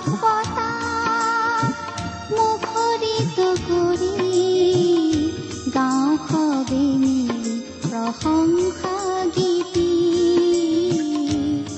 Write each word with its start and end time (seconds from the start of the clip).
আকাশ 0.00 0.12
বতাহ 0.22 1.64
মুখৰিত 2.32 3.38
কৰি 3.66 4.16
গাঁও 5.74 6.10
সবে 6.28 6.84
মিলি 7.02 7.56
প্ৰশংসা 7.82 8.96
গীতি। 9.36 9.90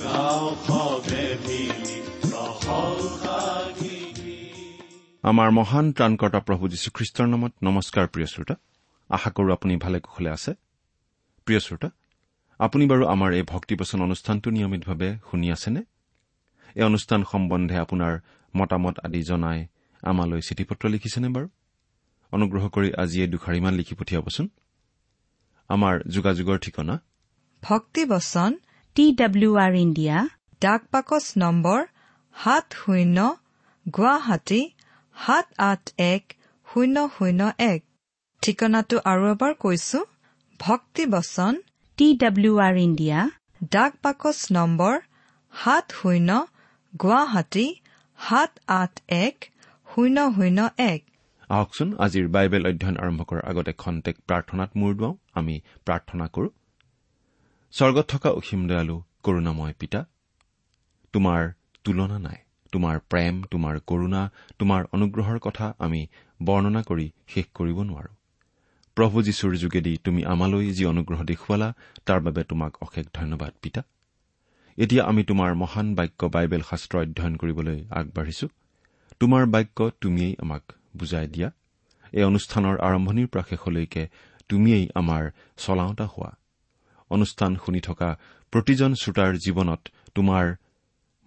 গাঁও 0.05 0.45
সবে 0.67 1.25
মিলি 1.47 1.99
প্ৰশংসা 2.23 3.39
গীতি। 3.81 4.37
আমাৰ 5.25 5.49
মহান 5.59 5.87
ত্ৰাণকৰ্তা 5.93 6.41
প্ৰভু 6.47 6.65
যীশুখ্ৰীষ্টৰ 6.69 7.27
নামত 7.27 7.53
নমস্কাৰ 7.63 8.07
প্ৰিয় 8.13 8.29
শ্ৰোতা। 8.33 8.55
আশা 9.11 9.31
কৰো 9.31 9.51
আপুনি 9.53 9.75
ভালে 9.77 9.99
কুশলে 10.01 10.31
আছে। 10.31 10.53
প্ৰিয় 11.47 11.61
শ্ৰোতা 11.61 11.89
আপুনি 12.61 12.85
বাৰু 12.87 13.05
আমাৰ 13.15 13.31
এই 13.39 13.45
ভক্তিবচন 13.53 13.99
অনুষ্ঠানটো 14.03 14.49
নিয়মিতভাৱে 14.51 15.09
শুনি 15.31 15.49
আছেনে? 15.53 15.83
এই 16.77 16.85
অনুষ্ঠান 16.91 17.21
সম্বন্ধে 17.33 17.77
আপোনাৰ 17.85 18.13
মতামত 18.55 18.97
আদি 19.07 19.21
জনাই 19.31 19.59
আমালৈ 20.03 20.41
চিঠি 20.49 20.65
পত্ৰ 20.69 20.85
লিখিছেনে 20.95 21.29
বাৰু? 21.35 21.47
অনুগ্ৰহ 22.33 22.65
কৰি 22.75 22.89
আজি 23.03 23.19
এই 23.25 23.29
দুখাৰিমান 23.35 23.73
লিখি 23.81 23.95
পঠিয়াবচোন। 24.01 24.47
আমাৰ 25.71 25.95
যোগাযোগৰ 26.15 26.59
ঠিকনা? 26.65 26.95
ভক্তিবচন 27.63 28.51
টি 28.97 29.05
ডাব্লিউ 29.21 29.53
আৰ 29.65 29.73
ইণ্ডিয়া 29.85 30.17
ডাক 30.63 30.81
পাকচ 30.93 31.25
নম্বৰ 31.43 31.81
সাত 32.37 32.67
শূন্য 32.81 33.19
গুৱাহাটী 33.87 34.63
সাত 35.17 35.47
আঠ 35.71 35.83
এক 36.13 36.23
শূন্য 36.69 36.97
শূন্য 37.17 37.41
এক। 37.73 37.81
ঠিকনাটো 38.43 38.97
আৰু 39.11 39.25
এবাৰ 39.35 39.53
কৈছো 39.65 39.99
ভক্তিবচন 40.61 41.53
টি 41.99 42.07
ডাব্লিউ 42.23 42.55
আৰ 42.67 42.77
ইণ্ডিয়া 42.87 43.19
ডাক 43.73 43.93
পাকচ 44.05 44.39
নম্বৰ 44.57 44.95
সাত 45.53 45.87
শূন্য 45.99 46.31
গুৱাহাটী 47.01 47.67
সাত 48.19 48.53
আঠ 48.67 48.93
এক 49.09 49.37
শূন্য 49.89 50.17
শূন্য 50.37 50.59
এক। 50.93 51.01
আহকচোন 51.51 51.89
আজিৰ 51.99 52.27
বাইবেল 52.29 52.63
অধ্যয়ন 52.67 52.97
আৰম্ভ 52.97 53.21
কৰাৰ 53.23 53.45
আগতে 53.51 53.73
খন্তেক 53.73 54.17
প্ৰাৰ্থনাত 54.29 54.71
মূৰ 54.77 54.93
দুৱাওঁ 54.95 55.15
আমি 55.35 55.55
প্ৰাৰ্থনা 55.87 56.27
কৰো। 56.27 56.49
স্বৰ্গত 57.75 58.07
থকা 58.09 58.29
অসীম 58.31 58.63
দয়ালু 58.69 58.97
কৰুণাময় 59.23 59.75
পিতা 59.79 60.01
তোমাৰ 61.15 61.41
তুলনা 61.85 62.19
নাই 62.19 62.39
তোমাৰ 62.73 62.97
প্ৰেম 63.11 63.35
তোমাৰ 63.51 63.75
কৰুণা 63.87 64.23
তোমাৰ 64.59 64.83
অনুগ্ৰহৰ 64.93 65.39
কথা 65.39 65.67
আমি 65.79 66.01
বৰ্ণনা 66.43 66.83
কৰি 66.83 67.07
শেষ 67.29 67.47
কৰিব 67.55 67.79
নোৱাৰো। 67.83 68.13
প্ৰভু 68.97 69.17
যীশুৰ 69.23 69.53
যোগেদি 69.57 69.93
তুমি 70.05 70.21
আমালৈ 70.25 70.71
যি 70.71 70.85
অনুগ্ৰহ 70.85 71.21
দেখুৱালা 71.25 71.69
তাৰ 72.07 72.21
বাবে 72.21 72.43
তোমাক 72.45 72.73
অশেষ 72.83 73.07
ধন্যবাদ 73.15 73.53
পিতা। 73.63 73.83
এতিয়া 74.79 75.05
আমি 75.05 75.25
তোমাৰ 75.25 75.55
মহান 75.55 75.95
বাক্য 75.95 76.25
বাইবেল 76.27 76.63
শাস্ত্ৰ 76.71 76.99
অধ্যয়ন 76.99 77.37
কৰিবলৈ 77.37 77.85
আগবাঢ়িছো। 77.91 78.49
তোমাৰ 79.21 79.47
বাক্য 79.47 79.91
তুমিয়েই 80.01 80.37
আমাক 80.39 80.63
বুজাই 80.97 81.27
দিয়া। 81.27 81.51
এই 82.13 82.25
অনুষ্ঠানৰ 82.25 82.79
আৰম্ভণিৰ 82.79 83.27
পৰা 83.27 83.43
শেষলৈকে 83.51 84.09
তুমিয়েই 84.49 84.89
আমাৰ 84.95 85.31
চলাওঁতা 85.57 86.07
হোৱা। 86.07 86.37
অনুষ্ঠান 87.11 87.57
শুনি 87.67 87.81
থকা 87.81 88.19
প্ৰতিজন 88.53 88.95
শ্ৰোতাৰ 88.95 89.37
জীৱনত 89.37 89.89
তোমাৰ 90.15 90.55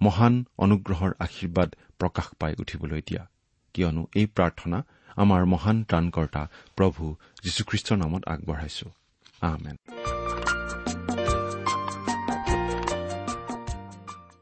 মহান 0.01 0.45
অনুগ্ৰহৰ 0.57 1.11
আশীৰ্বাদ 1.19 1.75
প্ৰকাশ 1.99 2.27
পাই 2.39 2.53
উঠিবলৈ 2.59 3.01
দিয়া। 3.01 3.29
কিয়নো 3.73 4.07
এই 4.15 4.25
প্ৰাৰ্থনা 4.25 4.83
আমাৰ 5.15 5.45
মহান 5.45 5.83
ত্ৰাণকৰ্তা 5.83 6.47
প্ৰভু 6.75 7.15
যীশুখ্ৰীষ্টৰ 7.43 7.97
নামত 7.97 8.23
আগবঢ়াইছো। 8.27 9.94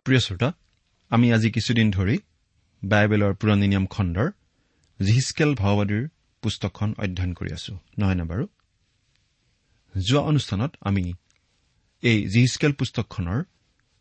প্ৰিয় 0.05 0.19
শ্ৰোতা 0.19 0.49
আমি 1.11 1.27
আজি 1.35 1.49
কিছুদিন 1.55 1.87
ধৰি 1.97 2.15
বাইবেলৰ 2.83 3.33
পুৰণি 3.41 3.67
নিয়ম 3.71 3.85
খণ্ডৰ 3.93 4.27
জিহিচকেল 4.99 5.51
ভাওবাদীৰ 5.61 6.03
পুস্তকখন 6.43 6.89
অধ্যয়ন 7.03 7.31
কৰি 7.39 7.51
আছো 7.57 7.73
নহয়নে 7.99 8.25
বাৰু? 8.31 8.45
যোৱা 9.95 10.21
অনুষ্ঠানত 10.31 10.71
আমি 10.89 11.03
এই 12.03 12.17
জিহিচকেল 12.33 12.73
পুস্তকখনৰ 12.79 13.39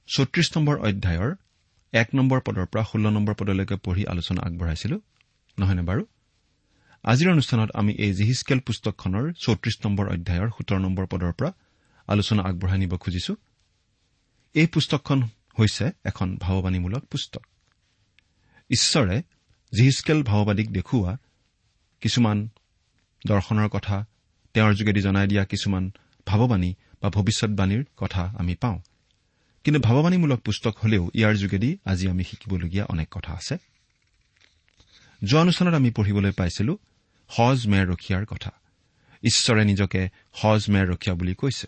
চৌত্ৰিশ 0.09 0.49
নম্বৰ 0.57 0.77
অধ্যায়ৰ 0.89 1.31
এক 1.93 2.09
নম্বৰ 2.19 2.39
পদৰ 2.47 2.67
পৰা 2.73 2.83
ষোল্ল 2.91 3.07
নম্বৰ 3.17 3.35
পদলৈকে 3.41 3.77
পঢ়ি 3.85 4.03
আলোচনা 4.13 4.41
আগবঢ়াইছিলো 4.47 4.97
নহয়নে 5.59 5.85
বাৰু? 5.89 6.03
আজিৰ 7.05 7.29
অনুষ্ঠানত 7.35 7.71
আমি 7.81 7.93
এই 8.05 8.13
জিহিচকেল 8.19 8.61
পুস্তকখনৰ 8.67 9.25
চৌত্ৰিশ 9.45 9.77
নম্বৰ 9.85 10.07
অধ্যায়ৰ 10.15 10.49
সোতৰ 10.57 10.79
নম্বৰ 10.87 11.05
পদৰ 11.13 11.33
পৰা 11.39 11.51
আলোচনা 12.09 12.41
আগবঢ়াই 12.49 12.79
নিব 12.83 12.93
খুজিছো। 13.03 13.33
এই 14.55 14.67
পুস্তকখন 14.75 15.19
হৈছে 15.61 15.91
এখন 16.05 16.37
ভাৱবাণীমূলক 16.37 17.05
পুস্তক। 17.05 17.47
ঈশ্বৰে 18.71 19.23
জিহিচকেল 19.73 20.23
ভাওবাদীক 20.23 20.73
দেখুওৱা 20.73 21.17
কিছুমান 22.01 22.49
দৰ্শনৰ 23.27 23.69
কথা 23.69 24.05
তেওঁৰ 24.55 24.75
যোগেদি 24.75 25.01
জনাই 25.01 25.27
দিয়া 25.27 25.45
কিছুমান 25.45 25.91
ভাৱবাণী 26.27 26.75
বা 27.03 27.11
ভৱিষ্যৎবাণীৰ 27.11 27.85
কথা 27.97 28.35
আমি 28.39 28.55
পাওঁ। 28.55 28.81
কিন্তু 29.65 29.81
ভাৱবাণীমূলক 29.81 30.41
পুস্তক 30.41 30.77
হলেও 30.79 31.11
ইয়াৰ 31.15 31.35
যোগেদি 31.35 31.79
আজি 31.85 32.09
আমি 32.09 32.25
শিকিবলগীয়া 32.25 32.85
অনেক 32.85 33.09
কথা 33.11 33.33
আছে। 33.33 33.59
যোৱা 35.25 35.41
অনুষ্ঠানত 35.41 35.75
আমি 35.75 35.91
পঢ়িবলৈ 35.91 36.31
পাইছিলো 36.31 36.79
সজ 37.29 37.69
মেৰ 37.69 37.87
ৰখীয়াৰ 37.87 38.27
কথা। 38.27 38.51
ঈশ্বৰে 39.23 39.65
নিজকে 39.65 40.09
সজ 40.35 40.65
মেৰ 40.69 40.87
ৰখীয়া 40.87 41.15
বুলি 41.15 41.35
কৈছে। 41.35 41.67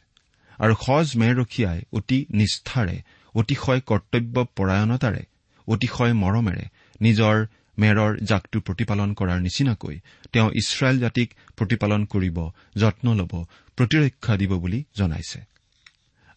আৰু 0.59 0.75
সজ 0.87 1.17
মেৰ 1.17 1.37
ৰখীয়াই 1.37 1.83
অতি 1.93 2.27
নিষ্ঠাৰে 2.31 3.03
অতিশয় 3.35 3.81
কৰ্তব্য 3.81 4.37
পৰায়ণতাৰে 4.57 5.23
অতিশয় 5.69 6.15
মৰমেৰে 6.15 6.65
নিজৰ 7.01 7.37
মেৰৰ 7.79 8.13
জাকটো 8.23 8.61
প্ৰতিপালন 8.61 9.15
কৰাৰ 9.15 9.41
নিচিনাকৈ 9.41 9.97
তেওঁ 10.33 10.49
ইছৰাইল 10.55 10.97
জাতিক 10.99 11.29
প্ৰতিপালন 11.57 12.05
কৰিব 12.05 12.39
যত্ন 12.77 13.07
ল'ব 13.15 13.33
প্ৰতিৰক্ষা 13.79 14.37
দিব 14.37 14.53
বুলি 14.59 14.85
জনাইছে। 14.97 15.41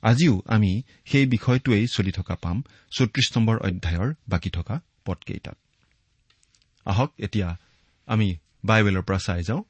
আজিও 0.01 0.41
আমি 0.45 0.71
সেই 1.05 1.25
বিষয়টোৱেই 1.25 1.87
চলি 1.87 2.11
থকা 2.11 2.35
পাম 2.35 2.57
চৌত্ৰিশ 2.91 3.27
নম্বৰ 3.37 3.57
অধ্যায়ৰ 3.57 4.13
বাকী 4.29 4.49
থকা 4.49 4.81
পদকেইটাত। 5.05 5.57
আহক 6.85 7.11
এতিয়া 7.19 7.57
আমি 8.07 8.37
বাইবেলৰ 8.65 9.01
পৰা 9.01 9.19
চাই 9.19 9.43
যাওঁ। 9.43 9.63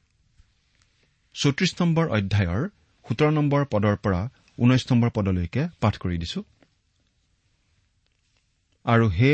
চৌত্ৰিশ 1.35 1.71
নম্বৰ 1.81 2.05
অধ্যায়ৰ 2.07 2.69
সোতৰ 3.05 3.31
নম্বৰ 3.31 3.65
পদৰ 3.65 3.95
পৰা 3.95 4.21
ঊনৈশ 4.59 4.83
নম্বৰ 4.91 5.09
পদলৈকে 5.09 5.67
পাঠ 5.81 5.97
কৰি 5.97 6.17
দিছো। 6.17 6.43
আৰু 8.87 9.07
হে 9.09 9.33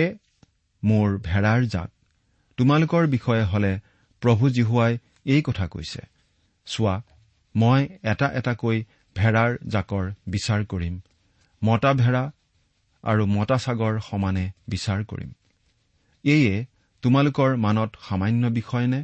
মোৰ 0.83 1.07
ভেড়াৰ 1.23 1.61
জাক 1.65 1.89
তোমালোকৰ 2.57 3.03
বিষয়ে 3.07 3.43
হলে 3.43 3.71
প্ৰভু 4.21 4.49
জীহুৱাই 4.49 4.93
এই 5.25 5.41
কথা 5.41 5.65
কৈছে। 5.67 6.01
চোৱা 6.67 6.95
মই 7.55 7.81
এটা 8.03 8.27
এটাকৈ 8.39 8.77
ভেড়াৰ 9.15 9.51
জাকৰ 9.67 10.05
বিচাৰ 10.27 10.61
কৰিম 10.65 10.95
মতা 11.61 11.91
ভেড়া 11.93 12.23
আৰু 13.03 13.23
মতা 13.25 13.57
ছাগৰ 13.57 13.93
সমানে 13.99 14.45
বিচাৰ 14.67 14.99
কৰিম। 15.03 15.31
এয়ে 16.25 16.55
তোমালোকৰ 17.03 17.49
মানত 17.57 17.89
সামান্য 18.01 18.43
বিষয় 18.47 18.87
নে 18.87 19.01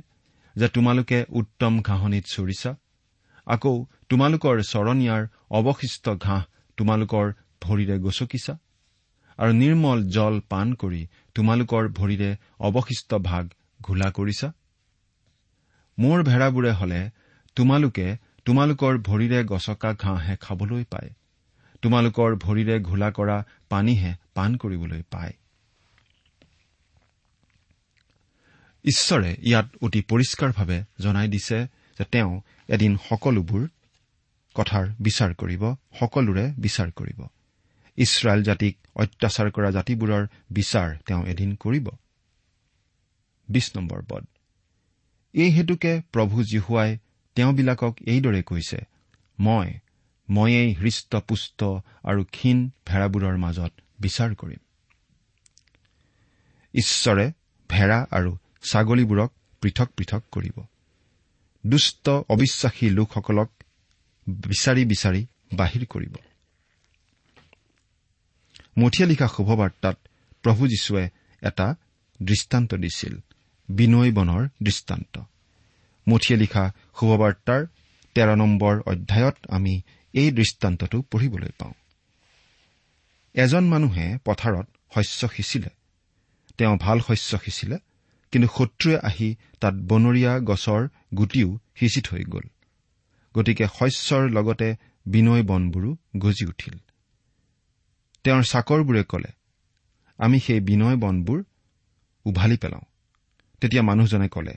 যে 0.55 0.67
তোমালোকে 0.67 1.19
উত্তম 1.29 1.73
ঘাঁহনিত 1.81 2.25
চৰিছা? 2.35 2.71
আকৌ 3.47 3.75
তোমালোকৰ 4.09 4.55
চৰণীয়াৰ 4.63 5.23
অৱশিষ্ট 5.49 6.05
ঘাঁহ 6.25 6.41
তোমালোকৰ 6.77 7.25
ভৰিৰে 7.61 7.95
গচকিছা? 7.99 8.53
আৰু 9.39 9.51
নিৰ্মল 9.53 10.00
জল 10.09 10.39
পান 10.50 10.74
কৰি 10.74 11.01
তোমালোকৰ 11.36 11.83
ভৰিৰে 11.89 12.31
অৱশিষ্ট 12.59 13.19
ভাগ 13.24 13.53
ঘোলা 13.81 14.09
কৰিছা? 14.12 14.47
মোৰ 15.97 16.24
ভেড়াবোৰে 16.24 16.71
হলে 16.71 17.01
তোমালোকে 17.56 18.07
তোমালোকৰ 18.45 18.94
ভৰিৰে 19.00 19.39
গছকা 19.44 19.94
ঘাঁহহে 19.94 20.36
খাবলৈ 20.41 20.83
পায়। 20.83 21.09
তোমালোকৰ 21.81 22.36
ভৰিৰে 22.36 22.75
ঘোলা 22.80 23.09
কৰা 23.12 23.38
পানীহে 23.69 24.12
পান 24.33 24.56
কৰিবলৈ 24.57 25.01
পায়। 25.12 25.33
ঈশ্বৰে 28.85 29.31
ইয়াত 29.42 29.68
অতি 29.81 30.01
পৰিষ্কাৰভাৱে 30.01 30.77
জনাই 31.00 31.27
দিছে 31.27 31.57
যে 32.00 32.06
তেওঁ 32.12 32.31
এদিন 32.68 32.94
সকলোবোৰ 33.09 33.63
কথাৰ 34.56 34.85
বিচাৰ 35.01 35.31
কৰিব 35.35 35.63
সকলোৰে 36.00 36.45
বিচাৰ 36.57 36.89
কৰিব। 36.92 37.19
ইছৰাইল 37.99 38.41
জাতিক 38.43 38.77
অত্যাচাৰ 38.95 39.51
কৰা 39.51 39.69
জাতিবোৰৰ 39.71 40.27
বিচাৰ 40.51 40.97
তেওঁ 41.05 41.23
এদিন 41.25 41.55
কৰিব। 41.55 41.87
এই 45.33 45.49
হেতুকে 45.49 46.01
প্ৰভু 46.13 46.43
জীহুৱাই 46.43 46.97
তেওঁবিলাকক 47.35 47.93
এইদৰে 48.07 48.41
কৈছে 48.43 48.79
মই 49.39 49.67
ময়েই 50.29 50.73
হৃষ্টপুষ্ট 50.73 51.63
আৰু 52.03 52.23
ক্ষীণ 52.23 52.69
ভেড়াবোৰৰ 52.85 53.37
মাজত 53.37 53.73
বিচাৰ 53.99 54.35
কৰিম। 54.35 54.61
ঈশ্বৰে 56.73 57.25
ভেড়া 57.69 57.99
আৰু 58.11 58.31
ছাগলীবোৰক 58.71 59.31
পৃথক 59.61 59.89
পৃথক 59.97 60.23
কৰিব। 60.31 60.57
দুষ্ট 61.63 62.09
অবিশ্বাসী 62.09 62.89
লোকসকলক 62.89 63.49
বিচাৰি 64.27 64.85
বিচাৰি 64.85 65.21
বাহিৰ 65.53 65.85
কৰিব। 65.85 66.15
মঠিয়া 68.79 69.09
লিখা 69.09 69.27
শুভবাৰ্তাত 69.27 69.97
প্ৰভু 70.43 70.67
যীশুৱে 70.67 71.09
এটা 71.41 71.75
দৃষ্টান্ত 72.23 72.75
দিছিল। 72.75 73.17
বিনয় 73.69 74.11
বনৰ 74.11 74.47
দৃষ্টান্ত। 74.63 75.19
মঠিয়া 76.09 76.39
লিখা 76.39 76.71
শুভবাৰ্তাৰ 76.99 77.65
তেৰ 78.13 78.35
নম্বৰ 78.35 78.81
অধ্যায়ত 78.85 79.35
আমি 79.49 79.81
এই 80.13 80.31
দৃষ্টান্তটো 80.31 81.01
পঢ়িবলৈ 81.01 81.49
পাওঁ। 81.57 81.73
এজন 83.33 83.63
মানুহে 83.63 84.17
পথাৰত 84.25 84.67
শস্য 84.95 85.27
সিঁচিলে। 85.27 85.69
তেওঁ 86.57 86.77
ভাল 86.77 86.99
শস্য 86.99 87.37
সিঁচিলে 87.37 87.77
কিন্তু 88.31 88.47
শত্ৰুৱে 88.57 88.97
আহি 88.97 89.35
তাত 89.59 89.73
বনৰীয়া 89.73 90.39
গছৰ 90.39 90.87
গুটিও 91.17 91.59
সিঁচি 91.75 92.01
থৈ 92.01 92.23
গ'ল। 92.23 92.47
গতিকে 93.33 93.67
শস্যৰ 93.79 94.29
লগতে 94.29 94.75
বিনয় 95.05 95.43
বনবোৰো 95.43 95.95
গজি 96.17 96.45
উঠিল। 96.45 96.77
তেওঁৰ 98.24 98.44
চাকৰবোৰে 98.44 99.04
কলে 99.04 99.31
আমি 100.18 100.39
সেই 100.39 100.60
বিনয় 100.60 100.95
বনবোৰ 100.95 101.44
উভালি 102.25 102.57
পেলাওঁ। 102.57 102.81
তেতিয়া 103.62 103.83
মানুহজনে 103.83 104.27
কলে 104.27 104.54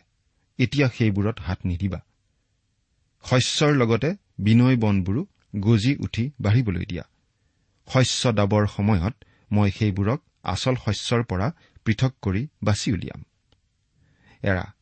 এতিয়া 0.58 0.88
সেইবোৰত 0.88 1.40
হাত 1.40 1.58
নিদিবা। 1.64 2.00
শস্যৰ 3.24 3.72
লগতে 3.72 4.14
বিনয় 4.38 4.76
বনবোৰো 4.76 5.26
গজি 5.56 5.96
উঠি 5.96 6.30
বাঢ়িবলৈ 6.40 6.86
দিয়া। 6.86 7.02
শস্য 7.88 8.32
দাবৰ 8.32 8.66
সময়ত 8.66 9.14
মই 9.52 9.70
সেইবোৰক 9.70 10.22
আচল 10.42 10.74
শস্যৰ 10.74 11.22
পৰা 11.22 11.52
পৃথক 11.84 12.14
কৰি 12.22 12.48
বাছি 12.62 12.92
উলিয়াম। 12.92 13.24
এৰা 14.42 14.72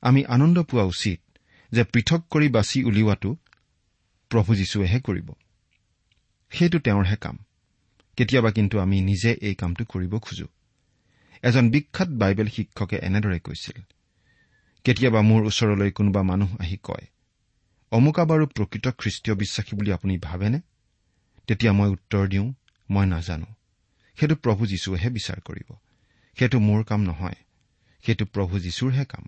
আমি 0.00 0.24
আনন্দ 0.24 0.62
পোৱা 0.62 0.82
উচিত 0.82 1.38
যে 1.72 1.84
পৃথক 1.84 2.20
কৰি 2.30 2.48
বাছি 2.48 2.84
উলিওৱাটো 2.84 3.36
প্ৰভু 4.28 4.54
যীশুৱেহে 4.54 5.00
কৰিব। 5.00 5.32
সেইটো 6.50 6.78
তেওঁৰহে 6.78 7.16
কাম। 7.16 7.38
কেতিয়াবা 8.16 8.50
কিন্তু 8.50 8.78
আমি 8.78 9.00
নিজে 9.00 9.32
এই 9.42 9.54
কামটো 9.54 9.84
কৰিব 9.84 10.18
খোজো। 10.18 10.46
এজন 11.42 11.70
বিখ্যাত 11.70 12.08
বাইবেল 12.08 12.48
শিক্ষকে 12.48 12.96
এনেদৰে 12.96 13.38
কৈছিল 13.38 13.82
কেতিয়াবা 14.84 15.20
মোৰ 15.22 15.46
ওচৰলৈ 15.46 15.90
কোনোবা 15.90 16.22
মানুহ 16.22 16.56
আহি 16.60 16.78
কয় 16.82 17.06
অমুকা 17.90 18.24
বাৰু 18.24 18.46
প্ৰকৃত 18.46 18.88
খ্ৰীষ্টীয় 18.88 19.36
বিশ্বাসী 19.36 19.76
বুলি 19.76 19.92
আপুনি 19.92 20.18
ভাবেনে? 20.18 20.60
তেতিয়া 21.46 21.72
মই 21.72 21.88
উত্তৰ 21.88 22.28
দিওঁ 22.28 22.54
মই 22.90 23.06
নাজানো। 23.06 23.46
সেইটো 24.20 24.36
প্ৰভু 24.36 24.66
যীশুৱেহে 24.66 25.10
বিচাৰ 25.10 25.40
কৰিব। 25.40 25.74
সেইটো 26.38 26.58
মোৰ 26.58 26.84
কাম 26.84 27.00
নহয় 27.02 27.34
সেইটো 28.06 28.26
প্ৰভু 28.26 28.60
যীশুৰহে 28.60 29.04
কাম। 29.04 29.24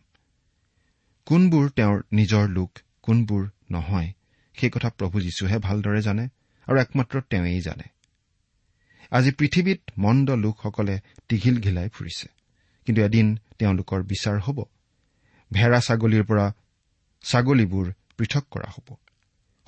কোনবোৰ 1.26 1.68
তেওঁৰ 1.68 2.02
নিজৰ 2.12 2.48
লোক 2.48 2.78
কোনবোৰ 3.02 3.50
নহয় 3.70 4.12
সেই 4.54 4.70
কথা 4.70 4.90
প্ৰভু 4.90 5.20
যীশুহে 5.20 5.58
ভালদৰে 5.58 6.02
জানে 6.02 6.28
আৰু 6.66 6.78
একমাত্ৰ 6.78 7.20
তেওঁই 7.20 7.60
জানে। 7.60 7.97
আজি 9.10 9.30
পৃথিৱীত 9.30 9.80
মন্দ 9.98 10.30
লোকসকলে 10.30 11.00
টিঘিল 11.28 11.60
ঘিলাই 11.60 11.88
ফুৰিছে। 11.88 12.28
কিন্তু 12.86 13.02
এদিন 13.02 13.38
তেওঁলোকৰ 13.58 14.02
বিচাৰ 14.02 14.40
হ'ব 14.40 14.64
ভেড়া 15.52 15.80
ছাগলীৰ 15.80 16.24
পৰা 16.24 16.54
ছাগলীবোৰ 17.22 17.92
পৃথক 18.18 18.44
কৰা 18.50 18.70
হ'ব। 18.70 18.94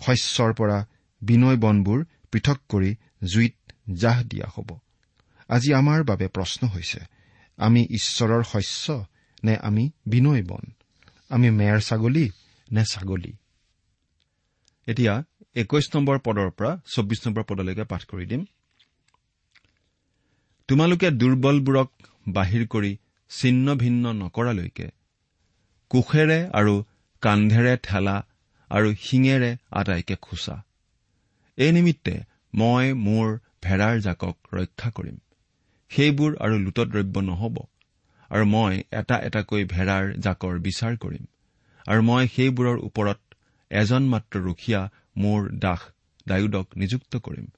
শস্যৰ 0.00 0.52
পৰা 0.54 0.86
বিনয় 1.22 1.56
বনবোৰ 1.56 2.04
পৃথক 2.32 2.58
কৰি 2.68 2.96
জুইত 3.24 3.72
জাহ 3.92 4.22
দিয়া 4.24 4.46
হ'ব। 4.58 4.78
আজি 5.48 5.74
আমাৰ 5.74 6.04
বাবে 6.04 6.28
প্ৰশ্ন 6.28 6.68
হৈছে 6.68 7.00
আমি 7.56 7.86
ঈশ্বৰৰ 7.90 8.42
শস্য 8.42 9.06
নে 9.44 9.56
আমি 9.56 9.90
বিনয় 10.06 10.42
বন? 10.42 10.64
আমি 11.28 11.50
মেৰ 11.50 11.80
ছাগলী 11.80 12.30
নে 12.72 12.84
ছাগলী? 12.84 13.32
এতিয়া 14.86 15.22
একৈশ 15.54 15.96
নম্বৰ 15.96 16.18
পদৰ 16.18 16.50
পৰা 16.50 16.80
চৌব্বিছ 16.94 17.26
নম্বৰ 17.26 17.44
পদলৈকে 17.44 17.84
পাঠ 17.84 18.04
কৰি 18.04 18.26
দিম। 18.26 18.44
তোমালোকে 20.70 21.08
দুৰ্বলবোৰক 21.10 21.88
বাহিৰ 22.34 22.64
কৰি 22.72 22.88
ছিন্ন 23.30 23.72
ভিন্ন 23.74 24.10
নকৰালৈকে 24.16 24.84
কোষেৰে 25.90 26.36
আৰু 26.52 26.74
কান্ধেৰে 27.22 27.72
ঠেলা 27.86 28.14
আৰু 28.70 28.92
শিঙেৰে 29.04 29.48
আটাইকে 29.80 30.16
খোচা। 30.26 30.54
এই 31.58 31.72
নিমিত্তে 31.72 32.14
মই 32.54 32.92
মোৰ 33.06 33.32
ভেড়াৰ 33.62 33.96
জাকক 34.00 34.36
ৰক্ষা 34.52 34.92
কৰিম। 34.98 35.16
সেইবোৰ 35.90 36.38
আৰু 36.40 36.62
লুটদ্ৰব্য 36.66 37.24
নহ'ব 37.24 37.58
আৰু 38.30 38.44
মই 38.46 38.78
এটা 38.92 39.20
এটাকৈ 39.22 39.68
ভেড়াৰ 39.74 40.14
জাকৰ 40.28 40.62
বিচাৰ 40.68 40.96
কৰিম 40.98 41.26
আৰু 41.86 42.00
মই 42.02 42.32
সেইবোৰৰ 42.36 42.78
ওপৰত 42.82 43.20
এজন 43.70 44.08
মাত্ৰ 44.08 44.46
ৰখীয়া 44.46 44.80
মোৰ 45.16 45.50
দাস 45.58 45.90
ডায়ুদক 46.26 46.66
নিযুক্ত 46.76 47.12
কৰিম। 47.26 47.52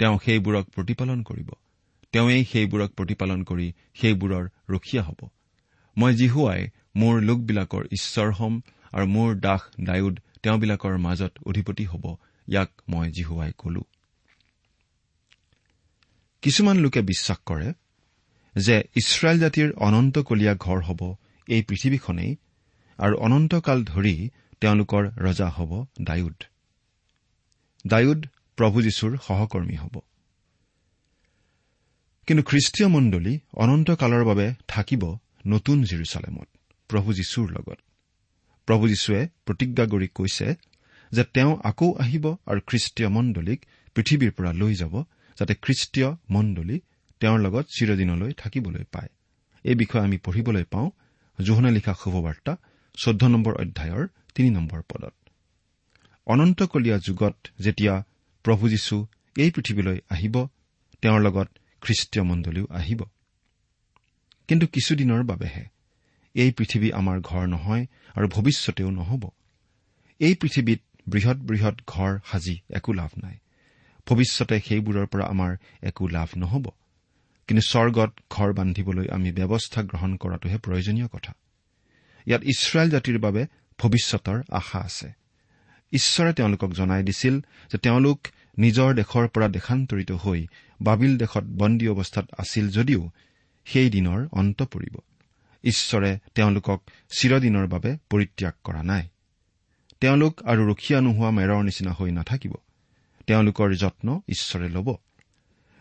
তেওঁ 0.00 0.16
সেইবোৰক 0.24 0.76
প্ৰতিপালন 0.76 1.22
কৰিব। 1.22 1.48
তেওঁই 2.12 2.44
সেইবোৰক 2.44 2.90
প্ৰতিপালন 2.92 3.44
কৰি 3.44 3.72
সেইবোৰৰ 3.94 4.44
ৰখীয়া 4.68 5.02
হ'ব। 5.02 5.20
মই 5.96 6.14
জিহুৱাই 6.14 6.70
মোৰ 6.96 7.20
লোকবিলাকৰ 7.22 7.84
ঈশ্বৰ 7.92 8.28
হ'ম 8.32 8.60
আৰু 8.92 9.06
মোৰ 9.06 9.34
দাস 9.40 9.60
ডায়ুদ 9.80 10.20
তেওঁবিলাকৰ 10.42 10.98
মাজত 10.98 11.32
অধিপতি 11.46 11.84
হ'ব 11.84 12.04
ইয়াক 12.48 12.70
মই 12.88 13.10
জিহুৱাই 13.10 13.52
কলো। 13.58 13.82
কিছুমান 16.42 16.76
লোকে 16.76 17.00
বিশ্বাস 17.02 17.38
কৰে 17.46 17.72
যে 18.56 18.76
ইছৰাইল 18.96 19.38
জাতিৰ 19.38 19.68
অনন্তকলীয়া 19.76 20.54
ঘৰ 20.54 20.78
হ'ব 20.82 21.00
এই 21.48 21.62
পৃথিৱীখনেই 21.62 22.36
আৰু 22.98 23.14
অনন্তকাল 23.16 23.84
ধৰি 23.84 24.30
তেওঁলোকৰ 24.60 25.02
ৰজা 25.16 25.48
হ'ব 25.48 25.86
ডায়ুদ 26.02 26.38
ডায়ুদ 27.86 28.26
প্ৰভু 28.58 28.82
যীশুৰ 28.82 29.12
সহকৰ্মী 29.16 29.76
হ'ব। 29.76 29.94
কিন্তু 32.28 32.44
খ্ৰীষ্টীয় 32.44 32.88
মণ্ডলী 32.88 33.38
অনন্তকালৰ 33.54 34.24
বাবে 34.24 34.54
থাকিব 34.68 35.16
নতুন 35.46 35.82
জিৰচালেমত 35.82 36.48
প্ৰভু 36.88 37.12
যীশুৰ 37.12 37.50
লগত। 37.50 37.78
প্ৰভু 38.66 38.88
যীশুৱে 38.88 39.28
প্ৰতিজ্ঞা 39.46 39.86
কৰি 39.86 40.08
কৈছে 40.14 40.54
যে 41.12 41.24
তেওঁ 41.24 41.56
আকৌ 41.64 41.94
আহিব 41.94 42.36
আৰু 42.46 42.60
খ্ৰীষ্টীয় 42.66 43.08
মণ্ডলীক 43.08 43.66
পৃথিৱীৰ 43.94 44.30
পৰা 44.30 44.52
লৈ 44.52 44.74
যাব 44.74 45.04
যাতে 45.38 45.54
খ্ৰীষ্টীয় 45.54 46.16
মণ্ডলী 46.30 46.80
তেওঁৰ 47.20 47.40
লগত 47.40 47.66
চিৰদিনলৈ 47.78 48.32
থাকিবলৈ 48.32 48.84
পায়। 48.92 49.08
এই 49.64 49.74
বিষয়ে 49.74 50.02
আমি 50.02 50.18
পঢ়িবলৈ 50.18 50.64
পাওঁ 50.64 50.90
জোহনে 51.42 51.70
লিখা 51.70 51.94
শুভবাৰ্তা 52.04 52.56
চৈধ্য 52.94 53.26
নম্বৰ 53.26 53.54
অধ্যায়ৰ 53.54 54.06
তিনি 54.34 54.50
নম্বৰ 54.50 54.82
পদত। 54.82 55.14
অনন্তকলীয়া 56.26 56.98
যুগত 56.98 57.36
যেতিয়া 57.60 58.04
প্ৰভু 58.42 58.68
যীশু 58.68 59.06
এই 59.36 59.50
পৃথিৱীলৈ 59.50 59.98
আহিব 60.10 60.46
তেওঁৰ 61.02 61.20
লগত 61.20 61.48
খ্ৰীষ্টীয় 61.80 62.24
মণ্ডলীও 62.24 62.66
আহিব। 62.70 63.02
কিন্তু 64.48 64.66
কিছুদিনৰ 64.66 65.22
বাবেহে 65.22 65.64
এই 66.34 66.50
পৃথিৱী 66.50 66.92
আমাৰ 66.92 67.20
ঘৰ 67.20 67.46
নহয় 67.46 67.86
আৰু 68.14 68.28
ভৱিষ্যতেও 68.28 68.90
নহ'ব। 68.90 69.30
এই 70.18 70.34
পৃথিৱীত 70.34 70.80
বৃহৎ 71.08 71.36
বৃহৎ 71.36 71.74
ঘৰ 71.86 72.18
সাজি 72.24 72.60
একো 72.70 72.92
লাভ 72.92 73.10
নাই। 73.22 73.36
ভৱিষ্যতে 74.06 74.60
সেইবোৰৰ 74.60 75.06
পৰা 75.06 75.24
আমাৰ 75.24 75.56
একো 75.82 76.08
লাভ 76.08 76.28
নহ'ব। 76.36 76.66
কিন্তু 77.48 77.62
স্বৰ্গত 77.68 78.20
ঘৰ 78.30 78.52
বান্ধিবলৈ 78.52 79.06
আমি 79.08 79.32
ব্যৱস্থা 79.32 79.82
গ্ৰহণ 79.82 80.16
কৰাটোহে 80.16 80.58
প্ৰয়োজনীয় 80.58 81.08
কথা। 81.08 81.34
ইয়াত 82.26 82.42
ইছৰাইল 82.44 82.90
জাতিৰ 82.90 83.18
বাবে 83.18 83.46
ভৱিষ্যতৰ 83.78 84.42
আশা 84.50 84.78
আছে। 84.78 85.12
ঈশ্বৰে 85.92 86.32
তেওঁলোকক 86.32 86.72
জনাই 86.72 87.02
দিছিল 87.02 87.40
যে 87.72 87.78
তেওঁলোক 87.78 88.20
নিজৰ 88.58 88.94
দেশৰ 88.94 89.28
পৰা 89.28 89.48
দেশান্তৰিত 89.48 90.12
হৈ 90.12 90.46
বাবিল 90.80 91.18
দেশত 91.18 91.44
বন্দী 91.44 91.88
অৱস্থাত 91.88 92.28
আছিল 92.38 92.70
যদিও 92.70 93.10
সেই 93.64 93.90
দিনৰ 93.90 94.28
অন্ত 94.32 94.62
পৰিব। 94.62 94.98
ঈশ্বৰে 95.64 96.18
তেওঁলোকক 96.34 96.82
চিৰদিনৰ 97.18 97.66
বাবে 97.66 97.96
পৰিত্যাগ 98.10 98.52
কৰা 98.64 98.82
নাই। 98.82 99.08
তেওঁলোক 100.00 100.42
আৰু 100.42 100.68
ৰখীয়া 100.68 101.00
নোহোৱা 101.00 101.30
মেৰৰ 101.30 101.64
নিচিনা 101.64 101.92
হৈ 101.92 102.10
নাথাকিব। 102.10 102.54
তেওঁলোকৰ 103.26 103.74
যত্ন 103.74 104.20
ঈশ্বৰে 104.28 104.68
ল'ব। 104.68 104.96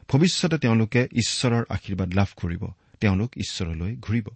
ভৱিষ্যতে 0.10 0.58
তেওঁলোকে 0.58 1.08
ঈশ্বৰৰ 1.12 1.64
আশীৰ্বাদ 1.70 2.14
লাভ 2.14 2.28
কৰিব। 2.36 2.66
তেওঁলোক 3.00 3.32
ঈশ্বৰলৈ 3.38 3.96
ঘূৰিব। 3.96 4.28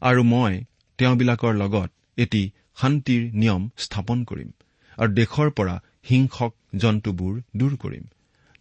আৰু 0.00 0.22
মই 0.22 0.64
তেওঁবিলাকৰ 0.98 1.54
লগত 1.54 1.92
এটি 2.16 2.50
শান্তিৰ 2.80 3.22
নিয়ম 3.34 3.62
স্থাপন 3.78 4.18
কৰিম 4.24 4.50
আৰু 4.98 5.10
দেশৰ 5.14 5.48
পৰা 5.50 5.74
হিংসক 6.10 6.52
জন্তুবোৰ 6.76 7.34
দূৰ 7.56 7.72
কৰিম। 7.76 8.04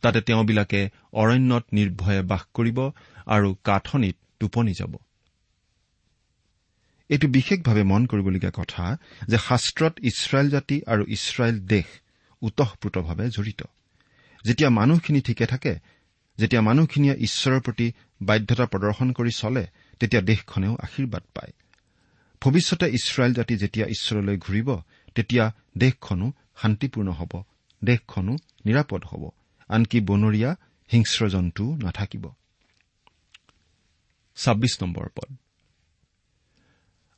তাতে 0.03 0.19
তেওঁবিলাকে 0.21 0.81
অৰণ্যত 1.13 1.65
নিৰ্ভয়ে 1.73 2.21
বাস 2.21 2.43
কৰিব 2.53 2.77
আৰু 3.27 3.49
কাঠনিত 3.63 4.15
টোপনি 4.39 4.73
যাব। 4.73 4.93
এইটো 7.09 7.27
বিশেষভাৱে 7.27 7.83
মন 7.83 8.01
কৰিবলগীয়া 8.05 8.53
কথা 8.55 8.83
যে 9.27 9.37
শাস্ত্ৰত 9.47 9.93
ইছৰাইল 10.09 10.47
জাতি 10.49 10.75
আৰু 10.91 11.03
ইছৰাইল 11.15 11.55
দেশ 11.65 11.87
ওতঃপ্ৰোতভাৱে 12.41 13.25
জড়িত। 13.29 13.61
যেতিয়া 14.45 14.69
মানুহখিনি 14.69 15.21
ঠিকে 15.21 15.45
থাকে 15.45 15.73
যেতিয়া 16.37 16.61
মানুহখিনিয়ে 16.61 17.15
ঈশ্বৰৰ 17.27 17.59
প্ৰতি 17.59 17.87
বাধ্যতা 18.21 18.65
প্ৰদৰ্শন 18.65 19.09
কৰি 19.11 19.31
চলে 19.31 19.63
তেতিয়া 19.99 20.21
দেশখনেও 20.21 20.73
আশীৰ্বাদ 20.83 21.23
পায়। 21.33 21.51
ভৱিষ্যতে 22.41 22.85
ইছৰাইল 22.89 23.33
জাতি 23.33 23.57
যেতিয়া 23.57 23.87
ঈশ্বৰলৈ 23.87 24.37
ঘূৰিব 24.37 24.81
তেতিয়া 25.15 25.51
দেশখনো 25.77 26.31
শান্তিপূৰ্ণ 26.61 27.09
হ'ব 27.11 27.43
দেশখনো 27.83 28.37
নিৰাপদ 28.65 29.05
হ'ব। 29.05 29.29
আনকি 29.69 29.99
বনৰীয়া 29.99 30.55
হিংস্ৰ 30.91 31.29
জন্তুও 31.29 31.75
নাথাকিব। 31.75 32.31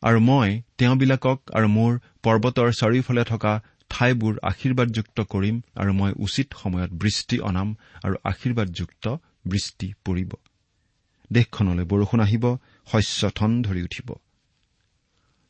আৰু 0.02 0.20
মই 0.20 0.62
তেওঁবিলাকক 0.78 1.42
আৰু 1.54 1.68
মোৰ 1.68 2.00
পৰ্বতৰ 2.24 2.72
চাৰিওফালে 2.72 3.24
থকা 3.24 3.62
ঠাইবোৰ 3.90 4.40
আশীৰ্বাদযুক্ত 4.44 5.22
কৰিম 5.22 5.62
আৰু 5.76 5.94
মই 5.94 6.12
উচিত 6.20 6.54
সময়ত 6.54 6.92
বৃষ্টি 6.92 7.40
অনাম 7.40 7.76
আৰু 8.04 8.16
আশীৰ্বাদযুক্ত 8.24 9.16
বৃষ্টি 9.48 9.94
পৰিব। 10.06 10.32
দেশখনলৈ 11.34 11.84
বৰষুণ 11.84 12.20
আহিব 12.20 12.58
শস্য 12.92 13.30
ঠন 13.36 13.62
ধৰি 13.62 13.84
উঠিব। 13.84 14.16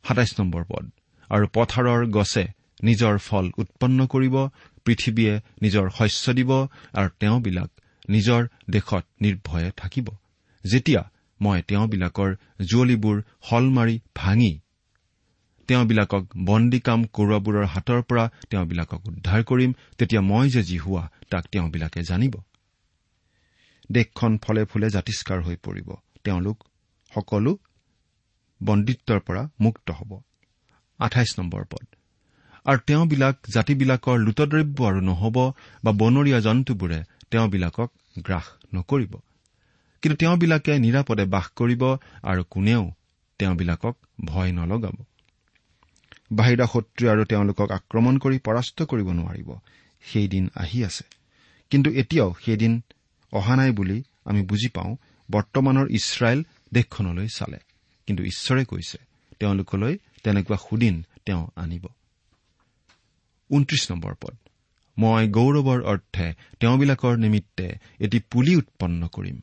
সাতাইছ 0.04 0.30
নম্বৰ 0.40 0.62
পদ। 0.64 0.84
আৰু 1.30 1.44
পথাৰৰ 1.52 2.00
গছে 2.10 2.44
নিজৰ 2.84 3.14
ফল 3.18 3.46
উৎপন্ন 3.58 4.06
কৰিব 4.06 4.36
পৃথিৱীয়ে 4.84 5.34
নিজৰ 5.62 5.86
শস্য 5.90 6.24
দিব 6.32 6.50
আৰু 6.94 7.08
তেওঁবিলাক 7.20 7.70
নিজৰ 8.10 8.40
দেশত 8.70 9.04
নিৰ্ভয়ে 9.20 9.70
থাকিব। 9.76 10.06
যেতিয়া 10.64 11.02
মই 11.40 11.62
তেওঁবিলাকৰ 11.62 12.30
জুৱলিবোৰ 12.70 13.16
হল 13.50 13.64
মাৰি 13.70 13.96
ভাঙি 14.16 14.52
তেওঁবিলাকক 15.68 16.24
বন্দী 16.44 16.80
কাম 16.80 17.00
কৰোৱাবোৰৰ 17.16 17.66
হাতৰ 17.66 18.00
পৰা 18.02 18.24
তেওঁবিলাকক 18.50 19.00
উদ্ধাৰ 19.08 19.42
কৰিম 19.44 19.70
তেতিয়া 19.98 20.22
মই 20.22 20.46
যে 20.50 20.62
যি 20.62 20.76
হোৱা 20.78 21.04
তাক 21.30 21.44
তেওঁবিলাকে 21.52 22.00
জানিব। 22.02 22.34
দেশখন 23.92 24.32
ফলে 24.38 24.62
ফুলে 24.64 24.88
জাতিষ্কাৰ 24.90 25.38
হৈ 25.42 25.56
পৰিব। 25.56 25.88
তেওঁলোক 26.24 26.56
সকলো 27.12 27.52
বন্দীত্বৰ 28.64 29.20
পৰা 29.20 29.48
মুক্ত 29.60 29.90
হ'ব। 29.90 30.20
আঠাইছ 30.98 31.38
নম্বৰ 31.38 31.64
পদ। 31.64 31.86
আৰু 32.64 32.78
তেওঁবিলাক 32.78 33.36
জাতিবিলাকৰ 33.54 34.18
লুটদ্ৰব্য 34.18 34.84
আৰু 34.84 35.00
নহ'ব 35.00 35.52
বা 35.84 35.92
বনৰীয়া 35.92 36.40
জন্তুবোৰে 36.40 37.04
তেওঁবিলাকক 37.30 37.92
গ্ৰাস 38.18 38.42
নকৰিব। 38.74 39.16
কিন্তু 40.02 40.16
তেওঁবিলাকে 40.16 40.78
নিৰাপদে 40.78 41.24
বাস 41.24 41.48
কৰিব 41.48 41.96
আৰু 42.22 42.44
কোনেও 42.50 42.90
তেওঁবিলাকক 43.38 43.96
ভয় 44.24 44.52
নলগাব। 44.52 45.04
বাহিৰা 46.32 46.66
শত্ৰুৱে 46.66 47.10
আৰু 47.10 47.24
তেওঁলোকক 47.24 47.70
আক্ৰমণ 47.70 48.18
কৰি 48.18 48.38
পৰাস্ত 48.38 48.82
কৰিব 48.82 49.08
নোৱাৰিব। 49.08 49.54
সেইদিন 50.02 50.50
আহি 50.54 50.84
আছে। 50.84 51.04
কিন্তু 51.70 51.90
এতিয়াও 51.90 52.34
সেইদিন 52.44 52.80
অহা 53.32 53.56
নাই 53.56 53.70
বুলি 53.70 54.02
আমি 54.24 54.42
বুজি 54.42 54.68
পাওঁ। 54.68 54.96
বৰ্তমানৰ 55.30 55.86
ইছৰাইল 55.90 56.42
দেশখনলৈ 56.74 57.28
চালে। 57.28 57.58
কিন্তু 58.12 58.24
ঈশ্বৰে 58.24 58.64
কৈছে 58.64 58.98
তেওঁলোকলৈ 59.38 59.98
তেনেকুৱা 60.22 60.56
সুদিন 60.56 61.02
তেওঁ 61.26 61.46
আনিব। 61.56 61.86
মই 64.98 65.28
গৌৰৱৰ 65.28 65.82
অৰ্থে 65.82 66.34
তেওঁবিলাকৰ 66.60 67.16
নিমিত্তে 67.16 67.74
এটি 67.98 68.20
পুলি 68.20 68.56
উৎপন্ন 68.56 69.08
কৰিম। 69.08 69.40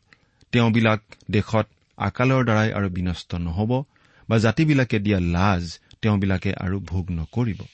তেওঁবিলাক 0.51 1.01
দেশত 1.31 1.67
আকালৰ 1.97 2.43
দ্বাৰাই 2.43 2.73
আৰু 2.73 2.89
বিনষ্ট 2.89 3.35
নহ'ব 3.35 3.83
বা 4.29 4.38
জাতিবিলাকে 4.38 4.99
দিয়া 4.99 5.19
লাজ 5.19 5.79
তেওঁবিলাকে 6.01 6.53
আৰু 6.53 6.79
ভোগ 6.79 7.11
নকৰিব। 7.11 7.65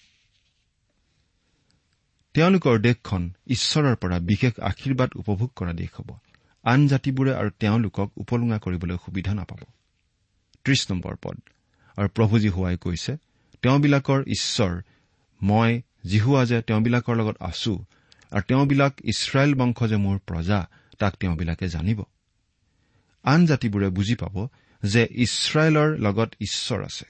তেওঁলোকৰ 2.34 2.80
দেশখন 2.80 3.30
ঈশ্বৰৰ 3.48 3.96
পৰা 3.96 4.20
বিশেষ 4.20 4.60
আশীৰ্বাদ 4.60 5.10
উপভোগ 5.16 5.52
কৰা 5.56 5.74
দেশ 5.74 5.90
হ'ব। 5.96 6.18
আন 6.64 6.88
জাতিবোৰে 6.88 7.36
আৰু 7.36 7.50
তেওঁলোকক 7.50 8.12
উপলুঙা 8.18 8.58
কৰিবলৈ 8.60 8.98
সুবিধা 9.06 9.34
নাপাব। 9.34 9.75
ত্ৰিশ 10.66 10.92
নম্বৰ 10.92 11.16
পদ। 11.16 11.38
আৰু 11.98 12.10
প্ৰভুজী 12.10 12.50
হোৱাই 12.50 12.78
কৈছে 12.78 13.18
তেওঁবিলাকৰ 13.62 14.22
ঈশ্বৰ 14.28 14.82
মই 15.42 15.82
জিহুৱা 16.06 16.46
যে 16.46 16.62
তেওঁবিলাকৰ 16.62 17.16
লগত 17.16 17.38
আছো 17.40 17.74
আৰু 18.32 18.42
তেওঁবিলাক 18.42 18.94
ইছৰাইল 19.04 19.56
বংশ 19.56 19.84
যে 19.84 19.98
মোৰ 19.98 20.18
প্ৰজা 20.18 20.60
তাক 21.00 21.14
তেওঁবিলাকে 21.16 21.68
জানিব। 21.68 22.04
আন 23.24 23.46
জাতিবোৰে 23.46 23.90
বুজি 23.90 24.16
পাব 24.16 24.48
যে 24.84 25.08
ইছৰাইলৰ 25.12 25.90
লগত 26.00 26.30
ঈশ্বৰ 26.42 26.84
আছে 26.84 27.06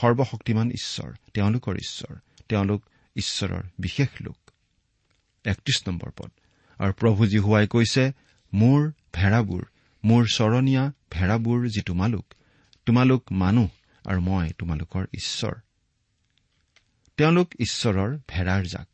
সৰ্বশক্তিমান 0.00 0.70
ঈশ্বৰ 0.70 1.10
তেওঁলোকৰ 1.34 1.74
ঈশ্বৰ 1.76 2.16
তেওঁলোক 2.48 2.82
ঈশ্বৰৰ 3.16 3.62
বিশেষ 3.78 4.08
লোক। 4.20 4.38
একত্ৰিশ 5.44 5.88
নম্বৰ 5.88 6.10
পদ। 6.16 6.30
আৰু 6.78 6.92
প্ৰভু 6.92 7.26
জীহুৱাই 7.26 7.66
কৈছে 7.66 8.12
মোৰ 8.54 8.92
ভেড়াবোৰ 9.12 9.62
মোৰ 10.04 10.26
চৰণীয়া 10.34 10.92
ভেড়াবোৰ 11.10 11.68
যি 11.68 11.82
তোমালোক 11.82 12.26
তোমালোক 12.86 13.32
মানুহ 13.32 13.68
আৰু 14.06 14.20
মই 14.20 14.50
তোমালোকৰ 14.58 15.04
ঈশ্বৰ। 15.04 15.54
তেওঁলোক 17.16 17.54
ঈশ্বৰৰ 17.58 18.18
ভেড়াৰ 18.28 18.64
জাক। 18.64 18.88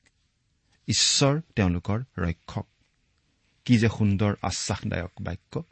ঈশ্বৰ 0.88 1.40
তেওঁলোকৰ 1.56 2.04
ৰক্ষক। 2.18 2.66
কি 3.64 3.78
যে 3.78 3.88
সুন্দৰ 3.88 4.34
আশ্বাসদায়ক 4.42 5.12
বাক্য। 5.20 5.62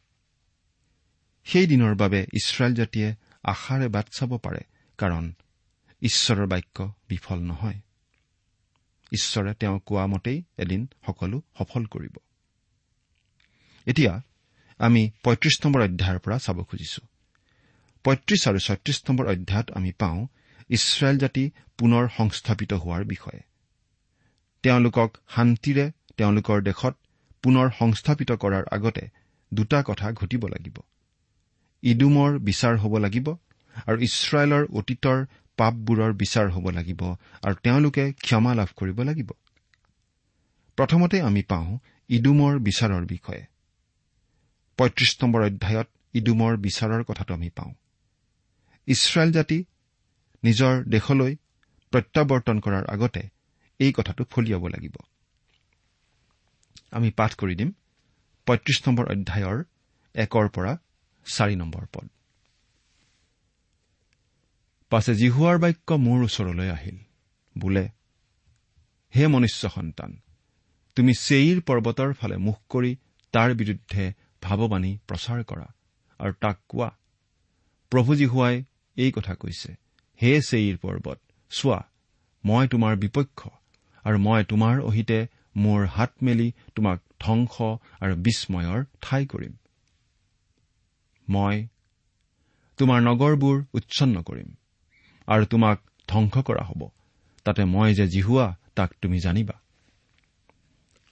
সেই 1.44 1.66
দিনৰ 1.66 1.94
বাবে 1.94 2.26
ইছৰাইল 2.32 2.74
জাতিয়ে 2.74 3.14
আশাৰে 3.42 3.88
বাট 3.88 4.08
চাব 4.08 4.38
পাৰে 4.38 4.60
কাৰণ 4.98 5.32
ঈশ্বৰৰ 6.00 6.46
বাক্য 6.46 6.92
বিফল 7.08 7.38
নহয়। 7.38 7.80
ঈশ্বৰে 9.12 9.54
তেওঁ 9.54 9.80
কোৱা 9.86 10.06
মতেই 10.06 10.42
এদিন 10.58 10.88
সকলো 11.06 11.42
সফল 11.58 11.84
কৰিব। 11.84 12.16
এতিয়া 13.86 14.22
আমি 14.78 15.10
পঁয়ত্ৰিশ 15.22 15.60
নম্বৰ 15.64 15.82
অধ্যায়ৰ 15.82 16.18
পৰা 16.18 16.38
চাব 16.38 16.62
খুজিছো। 16.62 17.15
পঁয়ত্ৰিশ 18.06 18.48
আৰু 18.48 18.58
ছয়ত্ৰিশ 18.58 18.98
নম্বৰ 19.08 19.26
অধ্যায়ত 19.26 19.70
আমি 19.70 19.92
পাওঁ 19.92 20.26
ইছৰাইল 20.70 21.16
জাতি 21.18 21.50
পুনৰ 21.78 22.08
সংস্থাপিত 22.16 22.72
হোৱাৰ 22.72 23.04
বিষয়ে। 23.04 23.40
তেওঁলোকক 24.62 25.10
শান্তিৰে 25.34 25.90
তেওঁলোকৰ 26.16 26.62
দেশত 26.62 26.94
পুনৰ 27.42 27.70
সংস্থাপিত 27.78 28.32
কৰাৰ 28.32 28.64
আগতে 28.70 29.04
দুটা 29.52 29.82
কথা 29.86 30.12
ঘটিব 30.12 30.46
লাগিব। 30.46 30.76
ইডুমৰ 31.82 32.38
বিচাৰ 32.38 32.76
হ'ব 32.76 32.94
লাগিব 32.98 33.26
আৰু 33.86 33.98
ইছৰাইলৰ 34.00 34.64
অতীতৰ 34.72 35.18
পাপবোৰৰ 35.56 36.12
বিচাৰ 36.12 36.46
হ'ব 36.50 36.66
লাগিব 36.70 37.02
আৰু 37.42 37.54
তেওঁলোকে 37.62 38.12
ক্ষমা 38.12 38.54
লাভ 38.54 38.70
কৰিব 38.76 39.02
লাগিব। 39.02 39.30
প্ৰথমতে 40.76 41.20
আমি 41.20 41.42
পাওঁ 41.42 41.78
ইডুমৰ 42.10 42.58
বিচাৰৰ 42.58 43.04
বিষয়ে। 43.06 43.42
পঁয়ত্ৰিশ 44.78 45.12
নম্বৰ 45.22 45.40
অধ্যায়ত 45.42 45.88
ইডুমৰ 46.14 46.56
বিচাৰৰ 46.56 47.02
কথাটো 47.02 47.34
আমি 47.34 47.50
পাওঁ। 47.50 47.74
ইছৰাইল 48.88 49.30
জাতি 49.32 49.58
নিজৰ 50.42 50.74
দেশলৈ 50.94 51.32
প্ৰত্যাৱৰ্তন 51.92 52.56
কৰাৰ 52.60 52.84
আগতে 52.94 53.22
এই 53.80 53.92
কথাটো 53.92 54.22
ফলিয়াব 54.32 54.64
লাগিব। 54.68 54.96
আমি 56.90 57.08
পাঠ 57.18 57.32
কৰি 57.40 57.54
দিম 57.60 57.70
পঁয়ত্ৰিশ 58.46 58.78
নম্বৰ 58.86 59.04
অধ্যায়ৰ 59.14 59.58
একৰ 60.14 60.46
পৰা 60.48 60.72
চাৰি 61.26 61.56
নম্বৰ 61.56 61.84
পদ। 61.94 62.06
পাছে 64.92 65.12
জিহুৱাৰ 65.14 65.56
বাক্য 65.58 65.88
মোৰ 66.06 66.18
ওচৰলৈ 66.24 66.68
আহিল। 66.70 66.98
বোলে 67.56 67.84
হে 69.14 69.24
মনুষ্য 69.26 69.68
সন্তান 69.68 70.10
তুমি 70.96 71.12
চেইৰ 71.20 71.56
পৰ্বতৰ 71.68 72.10
ফালে 72.14 72.36
মুখ 72.36 72.58
কৰি 72.68 72.92
তাৰ 73.34 73.50
বিৰুদ্ধে 73.54 74.04
ভাৱবাণী 74.42 74.92
প্ৰচাৰ 75.08 75.40
কৰা 75.44 75.68
আৰু 76.20 76.32
তাক 76.42 76.56
কোৱা 76.68 76.90
প্ৰভু 77.92 78.10
জীহুৱাই 78.14 78.56
এই 78.96 79.10
কথা 79.12 79.34
কৈছে 79.34 79.70
হে 80.20 80.32
চেইৰ 80.40 80.76
পৰ্বত 80.76 81.18
চোৱা 81.50 81.80
মই 82.44 82.64
তোমাৰ 82.68 82.96
বিপক্ষ 82.96 83.40
আৰু 84.04 84.18
মই 84.18 84.40
তোমাৰ 84.44 84.74
অহিতে 84.80 85.18
মোৰ 85.56 85.80
হাত 85.86 86.12
মেলি 86.22 86.48
তোমাক 86.74 86.98
ধ্বংস 87.20 87.54
আৰু 88.00 88.14
বিস্ময়ৰ 88.16 88.80
ঠাই 89.02 89.22
কৰিম। 89.26 89.54
মই 91.28 91.56
তোমাৰ 92.78 92.98
নগৰবোৰ 93.02 93.56
উচ্ছন্ন 93.72 94.16
কৰিম 94.22 94.48
আৰু 95.28 95.44
তোমাক 95.46 95.76
ধ্বংস 96.08 96.34
কৰা 96.38 96.64
হ'ব 96.64 96.82
তাতে 97.46 97.62
মই 97.64 97.94
যে 97.94 98.06
জিহুৱা 98.08 98.46
তাক 98.74 98.90
তুমি 99.02 99.18
জানিবা। 99.18 99.56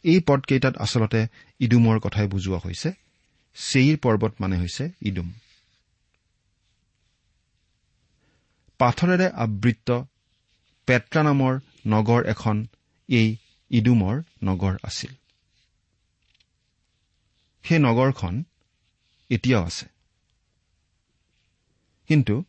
এই 0.05 0.19
পদকেইটাত 0.21 0.75
আচলতে 0.77 1.21
ইডুমৰ 1.61 1.97
কথাই 2.01 2.27
বুজোৱা 2.27 2.59
হৈছে 2.59 2.91
চেইৰ 3.57 3.97
পৰ্বত 3.97 4.33
মানে 4.41 4.57
হৈছে 4.59 4.85
ইডুম 5.01 5.29
পাথৰেৰে 8.79 9.31
আবৃত্ত 9.31 10.05
পেট্ৰা 10.87 11.23
নামৰ 11.23 11.61
নগৰ 11.87 12.27
এখন 12.27 12.67
এই 13.09 13.37
ইডুমৰ 13.71 14.23
নগৰ 14.43 14.77
আছিল। 14.83 15.13
সেই 17.65 17.79
নগৰখন 17.79 18.45
এতিয়াও 19.31 19.65
আছে। 19.65 19.87
কিন্তু 22.09 22.45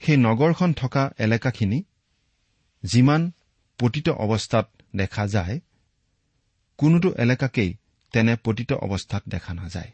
সেই 0.00 0.16
নগৰখন 0.16 0.72
থকা 0.72 1.10
এলেকাখিনি 1.18 1.82
যিমান 2.82 3.32
পতিত 3.78 4.08
অৱস্থাত 4.08 4.68
দেখা 4.96 5.26
যায় 5.26 5.60
কোনোটো 6.78 7.14
এলেকাকেই 7.18 7.74
তেনে 8.12 8.36
পতিত 8.44 8.72
অৱস্থাত 8.72 9.22
দেখা 9.28 9.54
নাযায়। 9.54 9.92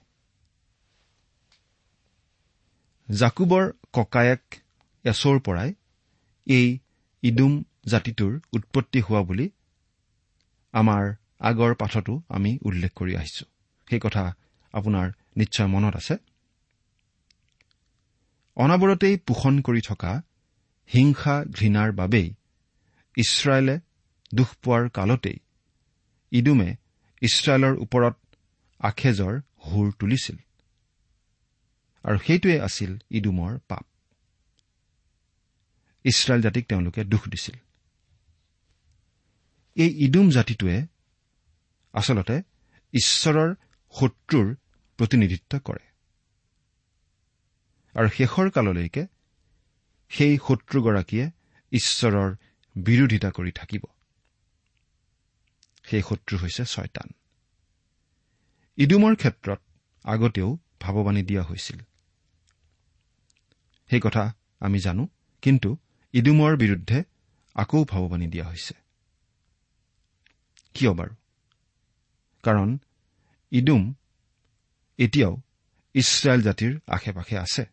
জাকুবৰ 3.09 3.73
ককায়েক 3.93 4.55
এচৰ 5.05 5.39
পৰাই 5.39 5.75
এই 6.47 6.79
ইডুম 7.23 7.65
জাতিটোৰ 7.87 8.41
উৎপত্তি 8.53 9.01
হোৱা 9.01 9.23
বুলি 9.23 9.51
আমাৰ 10.73 11.15
আগৰ 11.41 11.75
পাঠতো 11.75 12.23
আমি 12.29 12.59
উল্লেখ 12.63 12.93
কৰি 12.95 13.17
আহিছো। 13.17 13.45
সেই 13.89 14.01
কথা 14.01 14.35
আপোনাৰ 14.73 15.07
নিশ্চয় 15.37 15.67
মনত 15.67 15.97
আছে। 15.97 16.17
অনাবৰতেই 18.57 19.17
পোষণ 19.17 19.61
কৰি 19.61 19.81
থকা 19.81 20.23
হিংসা 20.95 21.45
ঘৃণাৰ 21.45 21.93
বাবেই 21.93 22.35
ইছৰাইলে 23.17 23.81
দুখ 24.35 24.49
পোৱাৰ 24.63 24.89
কালতেই 24.89 25.39
ইডুমে 26.33 26.77
ইছৰাইলৰ 27.23 27.75
ওপৰত 27.79 28.17
আখেজৰ 28.81 29.35
হুৰ 29.67 29.93
তুলিছিল। 29.93 30.37
আৰু 32.05 32.19
সেইটোৱে 32.19 32.61
আছিল 32.61 32.99
ইডুমৰ 33.11 33.59
পাপ। 33.69 33.85
ইছৰাইল 36.05 36.43
জাতিক 36.43 36.69
তেওঁলোকে 36.69 37.05
দুখ 37.05 37.29
দিছিল। 37.29 37.55
এই 39.75 40.05
ইডুম 40.05 40.31
জাতিটোৱে 40.31 40.87
আচলতে 41.93 42.43
ঈশ্বৰৰ 42.93 43.55
শত্ৰুৰ 43.95 44.55
প্ৰতিনিধিত্ব 44.97 45.59
কৰে। 45.59 45.85
আৰু 47.95 48.09
শেষৰ 48.09 48.51
কাললৈকে 48.51 49.07
সেই 50.09 50.39
শত্ৰুগৰাকীয়ে 50.49 51.31
ঈশ্বৰৰ 51.73 52.37
বিৰোধিতা 52.77 53.31
কৰি 53.31 53.53
থাকিব। 53.53 53.83
সেই 55.85 56.03
শত্ৰু 56.03 56.39
হৈছে 56.39 56.65
ছয়তান। 56.65 57.13
ইডুমৰ 58.77 59.15
ক্ষেত্ৰত 59.15 59.61
আগতেও 60.05 60.59
ভাৱবাণী 60.81 61.23
দিয়া 61.23 61.43
হৈছিল। 61.43 61.81
সেই 63.91 64.01
কথা 64.01 64.35
আমি 64.61 64.79
জানো 64.79 65.09
কিন্তু 65.43 65.77
ইডুমৰ 66.19 66.57
বিৰুদ্ধে 66.57 67.05
আকৌ 67.55 67.85
ভাৱবাণী 67.85 68.27
দিয়া 68.27 68.47
হৈছে। 68.49 68.75
কিয় 70.75 70.91
বাৰু? 70.91 71.15
কাৰণ 72.43 72.79
ইডুম 73.51 73.95
এতিয়াও 74.99 75.37
ইছৰাইল 75.95 76.43
জাতিৰ 76.43 76.81
আশে 76.87 77.13
পাশে 77.13 77.39
আছে। 77.39 77.65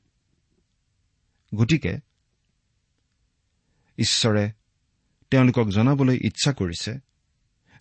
গতিকে 1.56 1.98
ঈশ্বৰে 3.98 4.52
তেওঁলোকক 5.32 5.68
জনাবলৈ 5.70 6.18
ইচ্ছা 6.22 6.54
কৰিছে 6.54 7.00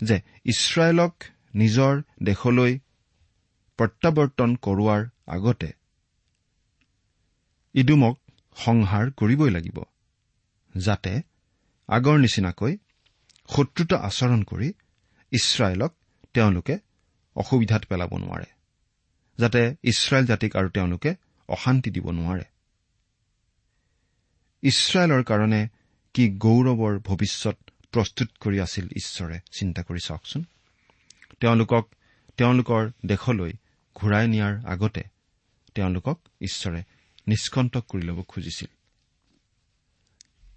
যে 0.02 0.20
ইছৰাইলক 0.44 1.24
নিজৰ 1.54 2.02
দেশলৈ 2.22 2.78
প্ৰত্যাৱৰ্তন 3.76 4.56
কৰোৱাৰ 4.56 5.02
আগতে 5.26 5.72
ইডুমক 7.74 8.18
সংহাৰ 8.56 9.10
কৰিবই 9.10 9.50
লাগিব। 9.50 9.93
যাতে 10.74 11.22
আগৰ 11.88 12.18
নিচিনাকৈ 12.18 12.76
শত্ৰুতা 13.48 13.96
আচৰণ 13.96 14.42
কৰি 14.42 14.72
ইছৰাইলক 15.32 15.92
তেওঁলোকে 16.34 16.78
অসুবিধাত 17.36 17.84
পেলাব 17.84 18.10
নোৱাৰে 18.16 18.46
যাতে 19.38 19.76
ইছৰাইল 19.82 20.26
জাতিক 20.26 20.56
আৰু 20.56 20.68
তেওঁলোকে 20.68 21.14
অশান্তি 21.48 21.90
দিব 21.90 22.10
নোৱাৰে। 22.10 22.44
ইছৰাইলৰ 24.62 25.22
কাৰণে 25.22 25.68
কি 26.14 26.24
গৌৰৱৰ 26.38 26.98
ভৱিষ্যত 26.98 27.56
প্ৰস্তুত 27.92 28.28
কৰি 28.40 28.58
আছিল 28.60 28.86
ঈশ্বৰে 28.86 29.40
চিন্তা 29.58 29.82
কৰি 29.82 30.00
চাওকচোন। 30.06 30.44
তেওঁলোকক 31.40 31.84
তেওঁলোকৰ 32.36 32.90
দেশলৈ 33.06 33.52
ঘূৰাই 33.96 34.28
নিয়াৰ 34.28 34.54
আগতে 34.66 35.02
তেওঁলোকক 35.74 36.18
ঈশ্বৰে 36.40 36.84
নিষ্কণ্টক 37.26 37.84
কৰি 37.88 38.02
ল'ব 38.02 38.22
খুজিছিল। 38.22 38.68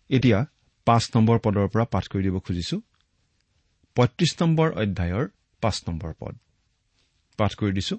এতিয়া 0.10 0.40
পাঁচ 0.88 1.04
নম্বৰ 1.16 1.38
পদৰ 1.46 1.68
পৰা 1.74 1.86
পাঠ 1.94 2.06
কৰি 2.08 2.24
দিব 2.24 2.38
খুজিছো। 2.40 2.78
পঁয়ত্ৰিশ 3.96 4.32
নম্বৰ 4.42 4.68
অধ্যায়ৰ 4.72 5.26
পাঁচ 5.62 5.78
নম্বৰ 5.88 6.14
পদ। 6.20 6.36
পাঠ 7.40 7.52
কৰি 7.56 7.72
দিছো। 7.72 7.96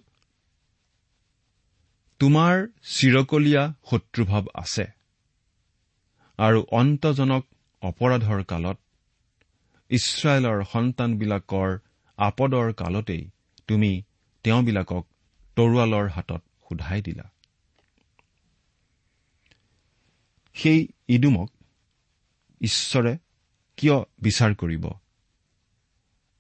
তোমাৰ 2.20 2.54
চিৰকলীয়া 2.94 3.62
শত্ৰুভাৱ 3.90 4.44
আছে 4.54 4.86
আৰু 6.38 6.58
অন্তজনক 6.70 7.44
অপৰাধৰ 7.82 8.40
কালত 8.44 8.78
ইছৰাইলৰ 9.90 10.64
সন্তানবিলাকৰ 10.72 11.70
আপদৰ 12.18 12.72
কালতেই 12.72 13.22
তুমি 13.68 13.92
তেওঁবিলাকক 14.44 15.04
তৰোৱালৰ 15.56 16.06
হাতত 16.08 16.42
সোধাই 16.66 17.00
দিলা। 17.02 17.26
সেই 20.56 20.80
ইডুমক 21.08 21.50
ঈশ্বৰে 22.60 23.18
কিয় 23.76 23.96
বিচাৰ 24.18 24.54
কৰিব? 24.54 24.88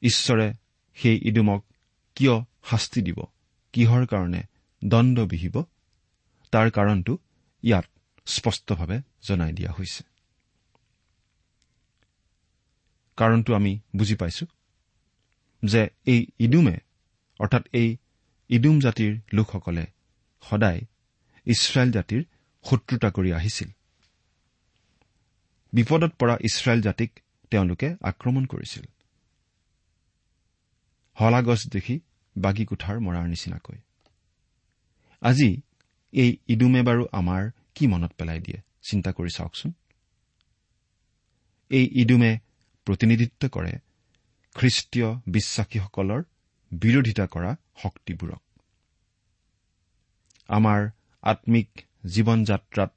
ঈশ্বৰে 0.02 0.54
সেই 0.94 1.20
ইডুমক 1.22 1.64
কিয় 2.14 2.44
শাস্তি 2.70 3.02
দিব? 3.02 3.24
কিহৰ 3.72 4.06
কাৰণে 4.06 4.42
দণ্ড 4.84 5.20
বিহিব? 5.20 5.62
তাৰ 6.52 6.70
কাৰণটো 6.70 7.18
ইয়াত 7.62 7.84
স্পষ্টভাৱে 8.26 9.02
জনাই 9.22 9.52
দিয়া 9.52 9.72
হৈছে। 9.72 10.04
কাৰণটো 13.16 13.54
আমি 13.54 13.80
বুজি 13.96 14.14
পাইছো 14.14 14.46
যে 15.64 15.88
এই 16.06 16.26
ইডুমে 16.38 16.78
অৰ্থাৎ 17.40 17.66
এই 17.72 17.96
ইডুম 18.48 18.80
জাতিৰ 18.80 19.20
লোকসকলে 19.32 19.86
সদায় 20.42 20.80
ইছৰাইল 21.46 21.90
জাতিৰ 21.90 22.24
শত্ৰুতা 22.64 23.10
কৰি 23.10 23.32
আহিছিল। 23.32 23.68
বিপদত 25.72 26.12
পৰা 26.20 26.34
ইছৰাইল 26.48 26.80
জাতিক 26.80 27.10
তেওঁলোকে 27.50 27.88
আক্ৰমণ 28.10 28.44
কৰিছিল। 28.46 28.84
হলাগছ 31.16 31.60
দেখি 31.68 32.00
বাগি 32.36 32.64
কোঠাৰ 32.64 32.96
মৰাৰ 33.00 33.26
নিচিনাকৈ। 33.28 33.78
আজি 35.22 35.50
এই 36.12 36.30
ইডুমে 36.48 36.82
বাৰু 36.82 37.02
আমাৰ 37.12 37.42
কি 37.74 37.86
মনত 37.86 38.12
পেলাই 38.18 38.40
দিয়ে 38.40 38.58
চিন্তা 38.88 39.10
কৰি 39.12 39.30
চাওকচোন। 39.30 39.70
এই 41.70 41.84
ইডুমে 42.02 42.32
প্ৰতিনিধিত্ব 42.86 43.42
কৰে 43.48 43.72
খ্ৰীষ্টীয় 44.56 45.08
বিশ্বাসীসকলৰ 45.26 46.20
বিৰোধিতা 46.72 47.26
কৰা 47.26 47.50
শক্তিবোৰক। 47.82 48.42
আমাৰ 50.48 50.80
আম্মিক 51.22 51.68
জীৱন 52.06 52.38
যাত্ৰাত 52.44 52.90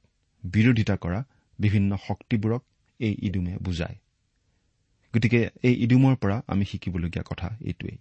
বিৰোধিতা 0.43 0.95
কৰা 0.95 1.19
বিভিন্ন 1.59 1.97
শক্তিবোৰক 2.07 2.63
এই 2.99 3.15
ইডুমে 3.21 3.57
বুজায়। 3.57 3.95
গতিকে 5.15 5.49
এই 5.63 5.73
ইডুমৰ 5.73 6.15
পৰা 6.15 6.41
আমি 6.47 6.65
শিকিবলগীয়া 6.65 7.23
কথা 7.29 7.57
এইটোৱেই। 7.61 7.97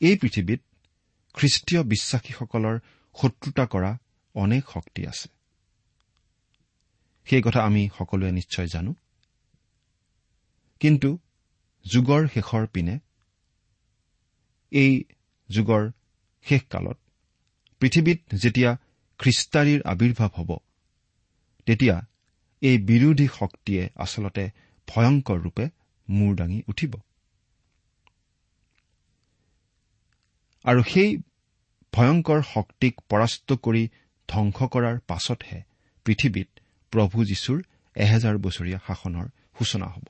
এই 0.00 0.18
পৃথিৱীত 0.18 0.60
খ্ৰীষ্টীয় 1.34 1.82
বিশ্বাসীসকলৰ 1.82 2.78
শত্ৰুতা 3.14 3.66
কৰা 3.66 3.98
অনেক 4.34 4.64
শক্তি 4.68 5.06
আছে। 5.06 5.28
সেই 7.24 7.42
কথা 7.42 7.62
আমি 7.62 7.88
সকলোৱে 7.98 8.32
নিশ্চয় 8.32 8.66
জানো। 8.66 8.94
কিন্তু 10.80 11.18
যুগৰ 11.84 12.28
শেষৰ 12.28 12.66
পিনে 12.66 12.98
এই 14.70 15.04
যুগৰ 15.48 15.90
শেষকালত 16.42 16.98
পৃথিৱীত 17.80 18.34
যেতিয়া 18.34 18.76
খ্ৰীষ্টাৰীৰ 19.18 19.82
আৱিৰ্ভাৱ 19.82 20.28
হ'ব 20.28 20.56
তেতিয়া 21.66 21.96
এই 22.62 22.76
বিৰোধী 22.88 23.26
শক্তিয়ে 23.38 23.82
আচলতে 24.04 24.44
ভয়ংকৰ 24.88 25.38
ৰূপে 25.44 25.64
মূৰ 26.08 26.32
দাঙি 26.36 26.60
উঠিব। 26.68 26.92
আৰু 30.64 30.82
সেই 30.82 31.10
ভয়ংকৰ 31.92 32.40
শক্তিক 32.54 32.94
পৰাস্ত 33.10 33.48
কৰি 33.64 33.82
ধ্বংস 34.28 34.58
কৰাৰ 34.72 34.96
পাছতহে 35.06 35.58
পৃথিৱীত 36.06 36.48
প্ৰভু 36.92 37.16
যীশুৰ 37.24 37.58
এহেজাৰ 37.96 38.36
বছৰীয়া 38.38 38.78
শাসনৰ 38.86 39.26
সূচনা 39.58 39.86
হ'ব। 39.86 40.06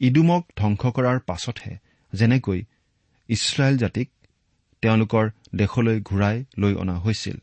ইডুমক 0.00 0.42
ধ্বংস 0.56 0.82
কৰাৰ 0.96 1.18
পাছতহে 1.20 1.74
যেনেকৈ 2.12 2.60
ইছৰাইল 3.28 3.76
জাতিক 3.76 4.08
তেওঁলোকৰ 4.82 5.24
দেশলৈ 5.54 5.98
ঘূৰাই 6.00 6.36
লৈ 6.58 6.72
অনা 6.74 6.96
হৈছিল 6.98 7.36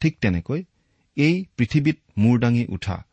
ঠিক 0.00 0.12
তেনেকৈ 0.20 0.60
এই 1.16 1.44
পৃথিৱীত 1.56 1.98
মূৰ 2.18 2.40
দাঙি 2.40 2.66
উঠা 2.68 3.04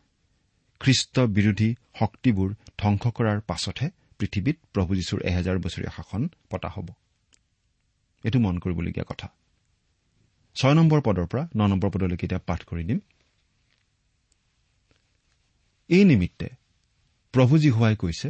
খ্ৰীষ্ট 0.79 1.19
বিৰোধী 1.19 1.75
শক্তিবোৰ 1.99 2.53
ধ্বংস 2.77 3.03
কৰাৰ 3.07 3.41
পাছতহে 3.41 3.89
পৃথিৱীত 4.19 4.57
প্ৰভু 4.73 4.95
যীশুৰ 4.95 5.19
এহেজাৰ 5.21 5.57
বছৰীয়া 5.57 5.91
শাসন 5.91 6.29
পতা 6.49 6.69
হ'ব। 6.69 6.87
এইটো 8.23 8.39
মন 8.39 8.59
কৰিবলগীয়া 8.59 9.05
কথা। 9.05 9.27
ছয় 10.55 10.73
নম্বৰ 10.73 11.01
পদৰ 11.01 11.25
পৰা 11.25 11.43
ন 11.55 11.67
নম্বৰ 11.67 11.89
পদলৈকে 11.89 12.25
এতিয়া 12.25 12.41
পাঠ 12.45 12.63
কৰি 12.63 12.83
দিম। 12.83 12.99
এই 15.89 16.03
নিমিত্তে 16.05 16.47
প্ৰভুজী 17.33 17.69
হোৱাই 17.69 17.95
কৈছে 17.95 18.27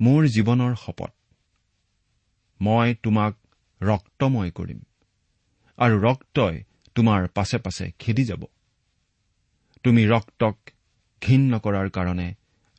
মোৰ 0.00 0.26
জীৱনৰ 0.26 0.74
শপত 0.74 1.12
মই 2.60 2.94
তোমাক 2.94 3.32
ৰক্তময় 3.80 4.50
কৰিম 4.50 4.80
আৰু 5.78 5.94
ৰক্তই 6.00 6.56
তোমাৰ 6.94 7.28
পাছে 7.28 7.58
পাছে 7.58 7.92
খেদি 7.98 8.24
যাব। 8.24 8.44
তুমি 9.84 10.02
ৰক্তক 10.06 10.56
ঘীন 11.22 11.42
নকৰাৰ 11.54 11.88
কাৰণে 11.90 12.28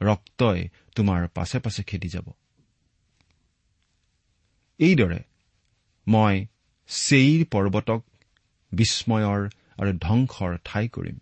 ৰক্তই 0.01 0.59
তোমাৰ 0.95 1.27
পাছে 1.27 1.59
পাছে 1.59 1.83
খেদি 1.83 2.09
যাব। 2.09 2.27
এইদৰে 4.79 5.19
মই 6.07 6.45
চেইৰ 6.89 7.41
পৰ্বতক 7.51 8.01
বিস্ময়ৰ 8.71 9.41
আৰু 9.77 9.91
ধ্বংসৰ 9.97 10.57
ঠাই 10.65 10.87
কৰিম 10.87 11.17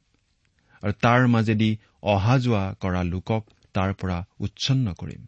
আৰু 0.83 0.93
তাৰ 1.01 1.27
মাজেদি 1.27 1.71
অহা 2.03 2.35
যোৱা 2.39 2.63
কৰা 2.79 3.01
লোকক 3.03 3.43
তাৰ 3.73 3.93
পৰা 3.93 4.17
উচ্ছন্ন 4.39 4.93
কৰিম। 4.93 5.25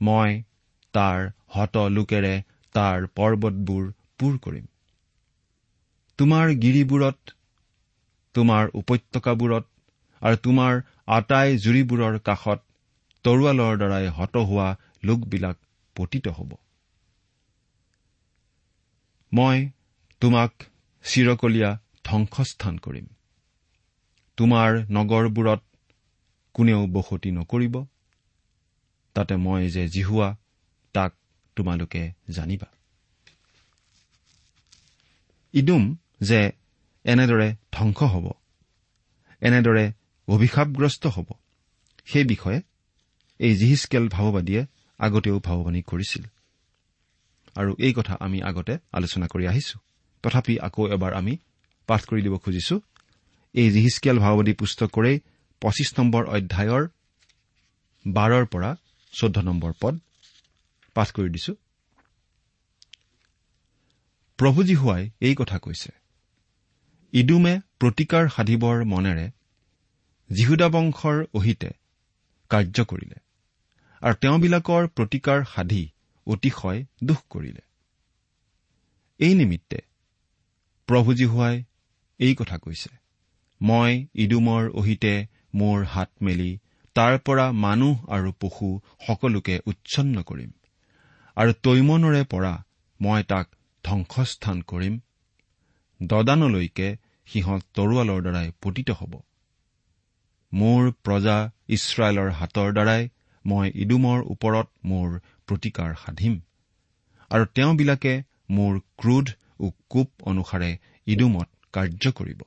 মই 0.00 0.42
তাৰ 0.94 1.30
হত 1.48 1.76
লোকেৰে 1.76 2.34
তাৰ 2.74 3.06
পৰ্বতবোৰ 3.14 3.84
পূৰ 4.18 4.38
কৰিম। 4.38 4.66
তোমাৰ 6.18 6.46
গিৰিবোৰত 6.62 7.37
তোমাৰ 8.38 8.70
উপত্যকাবোৰত 8.74 9.64
আৰু 10.22 10.36
তোমাৰ 10.42 10.80
আটাই 11.16 11.58
জুৰিবোৰৰ 11.58 12.18
কাষত 12.20 12.58
তৰোৱালৰ 13.24 13.74
দ্বাৰাই 13.76 14.06
হত 14.08 14.36
হোৱা 14.48 14.68
লোকবিলাক 15.04 15.56
পতিত 15.96 16.28
হ'ব। 16.28 16.50
মই 19.32 19.58
তোমাক 20.22 20.52
চিৰকলীয়া 21.04 21.70
ধ্বংসস্থান 22.04 22.78
কৰিম। 22.78 23.06
তোমাৰ 24.38 24.70
নগৰবোৰত 24.90 25.62
কোনেও 26.54 26.86
বসতি 26.86 27.30
নকৰিব। 27.30 27.74
তাতে 29.16 29.34
মই 29.36 29.70
যে 29.70 29.88
জিহুৱা 29.88 30.28
তাক 30.94 31.12
তোমালোকে 31.56 32.02
জানিবা। 32.30 32.68
ইডুম 35.54 35.84
যে 36.20 36.40
এনেদৰে 37.08 37.48
ধ্বংস 37.72 37.98
হ'ব। 38.12 38.26
এনেদৰে 39.42 39.84
অভিশাপগ্ৰস্ত 40.28 41.06
হ'ব। 41.06 41.28
সেই 42.06 42.24
বিষয়ে 42.24 42.58
এই 43.40 43.52
জিহিচকেল 43.56 44.04
ভাৱবাদীয়ে 44.08 44.62
আগতেও 45.00 45.36
ভাৱবাণী 45.40 45.80
কৰিছিল। 45.82 46.24
আৰু 47.56 47.70
এই 47.78 47.92
কথা 47.92 48.14
আমি 48.20 48.38
আগতে 48.42 48.74
আলোচনা 48.92 49.26
কৰি 49.26 49.44
আহিছো। 49.46 49.76
তথাপি 50.24 50.54
আকৌ 50.58 50.82
এবাৰ 50.88 51.12
আমি 51.14 51.34
পাঠ 51.88 52.00
কৰি 52.04 52.20
দিব 52.22 52.34
খুজিছো। 52.36 52.76
এই 53.54 53.68
জিহিচকেল 53.70 54.16
ভাৱবাদী 54.18 54.52
পুস্তকৰেই 54.52 55.16
পঁচিছ 55.62 55.88
নম্বৰ 55.98 56.22
অধ্যায়ৰ 56.26 56.84
বাৰৰ 58.06 58.44
পৰা 58.46 58.70
চৈধ্য 59.12 59.38
নম্বৰ 59.40 59.72
পদ 59.80 59.94
পাঠ 60.96 61.08
কৰি 61.12 61.28
দিছো। 61.28 61.52
প্ৰভুজী 64.38 64.74
হোৱাই 64.74 65.02
এই 65.20 65.34
কথা 65.34 65.58
কৈছে। 65.58 65.90
ইডুমে 67.12 67.54
প্ৰতিকাৰ 67.80 68.24
সাধিবৰ 68.28 68.84
মনেৰে 68.84 69.26
যীহুদা 70.30 70.68
বংশৰ 70.68 71.18
অহিতে 71.34 71.70
কাৰ্য 72.50 72.84
কৰিলে 72.84 73.18
আৰু 74.02 74.14
তেওঁবিলাকৰ 74.14 74.88
প্ৰতিকাৰ 74.96 75.38
সাধি 75.54 75.82
অতিশয় 76.26 76.80
দুখ 77.04 77.20
কৰিলে। 77.30 77.62
এই 79.20 79.34
নিমিত্তে 79.34 79.78
প্ৰভুজী 80.88 81.24
হোৱাই 81.24 81.56
এই 82.20 82.34
কথা 82.34 82.56
কৈছে 82.58 82.90
মই 83.60 83.92
ইডুমৰ 84.14 84.70
অহিতে 84.70 85.14
মোৰ 85.54 85.78
হাত 85.84 86.10
মেলি 86.20 86.50
তাৰ 86.96 87.14
পৰা 87.18 87.46
মানুহ 87.64 87.94
আৰু 88.08 88.30
পশু 88.40 88.68
সকলোকে 89.06 89.54
উচ্ছন্ন 89.66 90.16
কৰিম 90.22 90.50
আৰু 91.36 91.52
তৈমনৰে 91.62 92.22
পৰা 92.24 92.54
মই 93.00 93.22
তাক 93.22 93.46
ধ্বংসস্থান 93.84 94.58
কৰিম 94.62 94.94
দদানলৈকে 96.00 96.88
সিহঁত 97.28 97.62
তৰোৱালৰ 97.74 98.20
দ্বাৰাই 98.22 98.52
পতিত 98.62 98.88
হ'ব। 98.90 99.12
মোৰ 100.52 100.90
প্ৰজা 101.04 101.36
ইছৰাইলৰ 101.68 102.30
হাতৰ 102.30 102.68
দ্বাৰাই 102.72 103.02
মই 103.44 103.66
ইডুমৰ 103.74 104.18
ওপৰত 104.30 104.68
মোৰ 104.84 105.08
প্ৰতিকাৰ 105.48 105.90
সাধিম 106.04 106.34
আৰু 107.30 107.44
তেওঁবিলাকে 107.54 108.14
মোৰ 108.50 108.80
ক্ৰোধ 108.98 109.26
কোপ 109.88 110.08
অনুসাৰে 110.22 110.70
ইডুমত 111.06 111.48
কাৰ্য 111.72 112.12
কৰিব। 112.12 112.40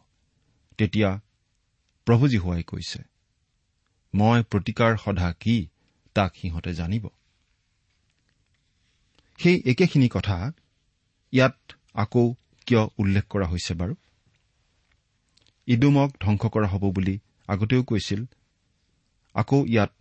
তেতিয়া 0.80 1.10
প্ৰভুজী 2.08 2.38
হোৱাই 2.38 2.64
কৈছে 2.64 3.00
মই 4.14 4.40
প্ৰতিকাৰ 4.52 4.98
সধা 4.98 5.30
কি 5.40 5.56
তাক 6.16 6.32
সিহঁতে 6.36 6.72
জানিব? 6.74 7.06
সেই 9.40 9.58
একেখিনি 9.66 10.08
কথা 10.12 10.38
ইয়াত 11.34 11.58
আকৌ 11.94 12.26
কিয় 12.72 12.88
উল্লেখ 12.98 13.26
কৰা 13.30 13.46
হৈছে 13.46 13.74
বাৰু? 13.74 13.96
ইডুমক 15.68 16.10
ধ্বংস 16.20 16.44
কৰা 16.46 16.68
হ'ব 16.68 16.84
বুলি 16.92 17.20
আগতেও 17.48 17.84
কৈছিল 17.84 18.22
আকৌ 19.36 19.58
ইয়াত 19.66 19.92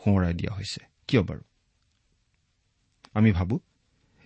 সোঁৱৰাই 0.00 0.34
দিয়া 0.34 0.52
হৈছে। 0.54 0.80
কিয় 1.08 1.22
বাৰু? 1.22 1.42
আমি 3.14 3.32
ভাবো 3.32 3.60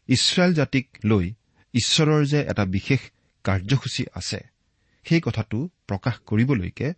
ইছৰাইল 0.09 0.53
জাতিক 0.55 0.87
লৈ 1.05 1.35
ঈশ্বৰৰ 1.75 2.23
যে 2.27 2.41
এটা 2.41 2.65
বিশেষ 2.65 3.01
কাৰ্যসূচী 3.45 4.05
আছে 4.15 4.41
সেই 5.07 5.21
কথাটো 5.21 5.59
প্ৰকাশ 5.87 6.15
কৰিবলৈকে 6.27 6.89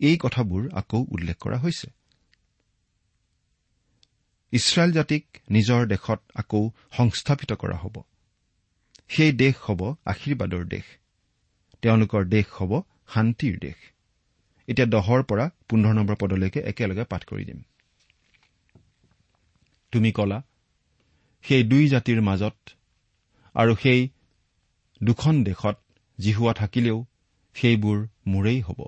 এই 0.00 0.16
কথাবোৰ 0.18 0.62
আকৌ 0.74 1.00
উল্লেখ 1.10 1.36
কৰা 1.38 1.58
হৈছে। 1.58 1.88
ইছৰাইল 4.52 4.90
জাতিক 4.92 5.24
নিজৰ 5.50 5.80
দেশত 5.86 6.20
আকৌ 6.34 6.70
সংস্থাপিত 6.96 7.52
কৰা 7.52 7.76
হ'ব। 7.76 7.96
সেই 9.12 9.32
দেশ 9.32 9.54
হ'ব 9.66 9.80
আশীৰ্বাদৰ 10.06 10.64
দেশ। 10.64 10.86
তেওঁলোকৰ 11.82 12.22
দেশ 12.24 12.46
হ'ব 12.56 12.72
শান্তিৰ 13.14 13.58
দেশ। 13.58 13.78
এতিয়া 14.68 14.86
দহৰ 14.86 15.20
পৰা 15.22 15.44
পোন্ধৰ 15.68 15.94
নম্বৰ 15.94 16.16
পদলৈকে 16.16 16.60
একেলগে 16.60 17.04
পাঠ 17.04 17.22
কৰি 17.24 17.44
দিম। 17.44 17.60
তুমি 19.92 20.10
কলা 20.12 20.38
সেই 21.44 21.62
দুই 21.62 21.84
জাতিৰ 21.88 22.20
মাজত 22.20 22.56
আৰু 23.54 23.72
সেই 23.82 24.00
দুখন 25.00 25.34
দেশত 25.44 25.76
জিহুৱা 26.18 26.52
থাকিলেও 26.52 26.98
সেইবোৰ 27.56 27.98
মোৰেই 28.26 28.60
হ'ব 28.60 28.80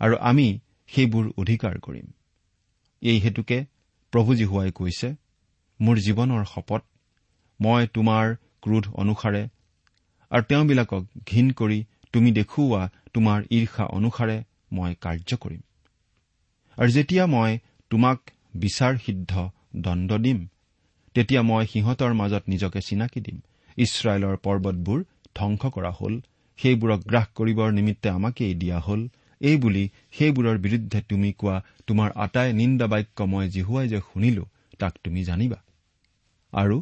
আৰু 0.00 0.16
আমি 0.20 0.48
সেইবোৰ 0.88 1.24
অধিকাৰ 1.38 1.78
কৰিম। 1.78 2.06
এই 3.02 3.18
হেতুকে 3.18 3.58
প্ৰভু 4.12 4.30
জীহুৱাই 4.34 4.70
কৈছে 4.72 5.08
মোৰ 5.80 5.96
জীৱনৰ 5.98 6.44
শপত 6.44 6.82
মই 7.60 7.82
তোমাৰ 7.86 8.26
ক্ৰোধ 8.66 8.84
অনুসাৰে। 9.02 9.42
আৰু 10.30 10.44
তেওঁবিলাকক 10.48 11.02
ঘীন 11.26 11.50
কৰি 11.52 11.78
তুমি 12.12 12.30
দেখুওৱা 12.32 12.82
তোমাৰ 13.14 13.38
ঈৰ্ষা 13.50 13.84
অনুসাৰে 13.96 14.36
মই 14.72 14.94
কাৰ্য 15.00 15.30
কৰিম। 15.42 15.62
আৰু 16.78 16.90
যেতিয়া 16.90 17.24
মই 17.26 17.58
তোমাক 17.90 18.18
বিচাৰ 18.56 18.98
সিদ্ধ 19.04 19.32
দণ্ড 19.76 20.10
দিম 20.18 20.38
তেতিয়া 21.16 21.42
মই 21.42 21.66
সিহঁতৰ 21.66 22.12
মাজত 22.14 22.42
নিজকে 22.48 22.80
চিনাকি 22.80 23.20
দিম। 23.20 23.38
ইছৰাইলৰ 23.78 24.36
পৰ্বতবোৰ 24.36 24.98
ধ্বংস 25.34 25.62
কৰা 25.66 25.92
হল 26.00 26.14
সেইবোৰক 26.58 27.00
গ্ৰাস 27.06 27.26
কৰিবৰ 27.34 27.72
নিমিত্তে 27.72 28.08
আমাকেই 28.08 28.54
দিয়া 28.54 28.78
হল। 28.80 29.00
এই 29.40 29.56
বুলি 29.56 29.84
সেইবোৰৰ 30.18 30.58
বিৰুদ্ধে 30.58 31.00
তুমি 31.08 31.30
কোৱা 31.32 31.56
তোমাৰ 31.86 32.10
আটাই 32.16 32.52
নিন্দা 32.52 32.86
বাক্য 32.86 33.18
মই 33.22 33.48
জিহুৱাই 33.48 33.88
যে 33.88 34.00
শুনিলো 34.00 34.44
তাক 34.78 34.94
তুমি 35.04 35.24
জানিবা। 35.24 35.58
আৰু 36.52 36.76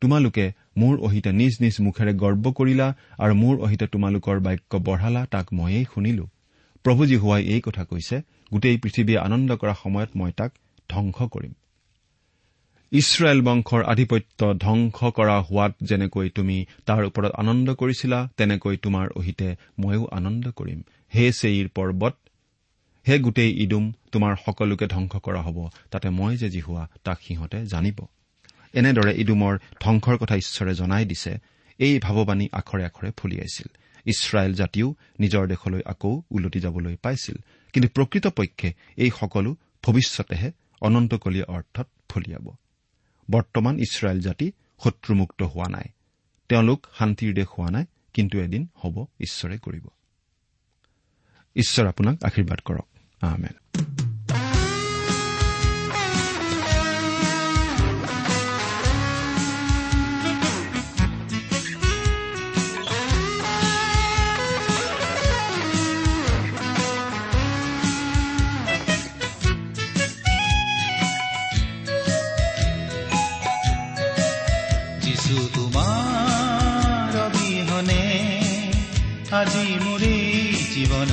তোমালোকে 0.00 0.44
মোৰ 0.80 0.94
অহিতে 1.06 1.30
নিজ 1.40 1.54
নিজ 1.62 1.74
মুখেৰে 1.86 2.12
গৰ্ব 2.22 2.44
কৰিলা 2.58 2.88
আৰু 3.24 3.34
মোৰ 3.42 3.54
অহিতে 3.64 3.86
তোমালোকৰ 3.94 4.36
বাক্য 4.46 4.72
বঢ়ালা 4.86 5.22
তাক 5.34 5.46
ময়েই 5.58 5.84
শুনিলো। 5.92 6.24
প্ৰভু 6.84 7.02
জীহুৱাই 7.10 7.42
এই 7.54 7.60
কথা 7.66 7.82
কৈছে 7.84 8.16
গোটেই 8.52 8.76
পৃথিৱীয়ে 8.82 9.18
আনন্দ 9.26 9.50
কৰা 9.60 9.74
সময়ত 9.82 10.10
মই 10.16 10.30
তাক 10.36 10.50
ধ্বংস 10.90 11.18
কৰিম। 11.34 11.52
ইছৰাইল 12.92 13.40
বংশৰ 13.48 13.82
আধিপত্য 13.92 14.40
ধ্বংস 14.60 14.98
কৰা 15.16 15.36
হোৱাত 15.48 15.72
যেনেকৈ 15.88 16.26
তুমি 16.28 16.56
তাৰ 16.86 17.02
ওপৰত 17.04 17.32
আনন্দ 17.42 17.68
কৰিছিলা 17.80 18.18
তেনেকৈ 18.36 18.76
তোমাৰ 18.84 19.06
অহিতে 19.18 19.48
ময়ো 19.80 20.04
আনন্দ 20.18 20.44
কৰিম। 20.58 20.80
হে 21.12 21.24
চেইৰ 21.32 21.66
পৰ্বত 21.76 22.14
হে 23.06 23.14
গোটেই 23.18 23.50
ইডুম 23.64 23.84
তোমাৰ 24.12 24.32
সকলোকে 24.46 24.86
ধ্বংস 24.86 25.12
কৰা 25.26 25.40
হ'ব 25.46 25.58
তাতে 25.90 26.08
মই 26.18 26.34
যে 26.36 26.48
যি 26.50 26.60
হোৱা 26.60 26.84
তাক 27.04 27.18
সিহঁতে 27.26 27.58
জানিব। 27.66 27.98
এনেদৰে 28.72 29.14
ইডুমৰ 29.20 29.58
ধ্বংসৰ 29.80 30.16
কথা 30.16 30.36
ঈশ্বৰে 30.36 30.74
জনাই 30.74 31.04
দিছে 31.04 31.38
এই 31.78 31.98
ভাৱবাণী 31.98 32.48
আখৰে 32.52 32.84
আখৰে 32.84 33.12
ফলিয়াইছিল 33.16 33.66
ইছৰাইল 34.06 34.54
জাতিও 34.54 34.94
নিজৰ 35.20 35.46
দেশলৈ 35.46 35.80
আকৌ 35.86 36.22
ওলটি 36.30 36.60
যাবলৈ 36.60 36.96
পাইছিল। 36.96 37.36
কিন্তু 37.72 37.88
প্ৰকৃতপক্ষে 37.88 38.74
এই 38.96 39.10
সকলো 39.20 39.56
ভৱিষ্যতেহে 39.82 40.52
অনন্তকলীয়া 40.80 41.44
অৰ্থত 41.44 41.86
ফলিয়াব। 42.08 42.56
বৰ্তমান 43.30 43.78
ইছৰাইল 43.78 44.20
জাতি 44.20 44.52
শত্ৰুমুক্ত 44.84 45.42
হোৱা 45.42 45.68
নাই। 45.68 45.84
তেওঁলোক 46.48 46.86
শান্তিৰ 46.98 47.34
দেশ 47.34 47.46
হোৱা 47.58 47.70
নাই 47.70 47.84
কিন্তু 48.14 48.40
এদিন 48.40 48.68
হ'ব 48.84 49.06
ঈশ্বৰে 49.20 49.58
কৰিব। 49.58 49.86
ঈশ্বৰ 51.56 51.86
আপোনাক 51.86 52.24
আশীৰ্বাদ 52.24 52.60
কৰক। 52.60 52.86
আমেন। 53.20 54.09
যিছু 75.30 75.48
তোমাৰ 75.54 77.16
অবিহনে 77.24 78.04
আজি 79.30 79.66
মোৰ 79.78 80.02
জীৱন 80.72 81.12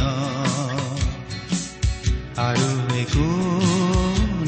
আৰু 2.41 2.69
একো 2.97 3.27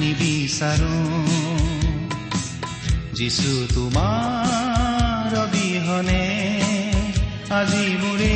নিবিচাৰো। 0.01 0.97
যিছু 3.13 3.51
তোমাৰ 3.75 5.37
অবিহনে 5.37 6.25
আজি 7.51 7.85
মোৰে 8.01 8.35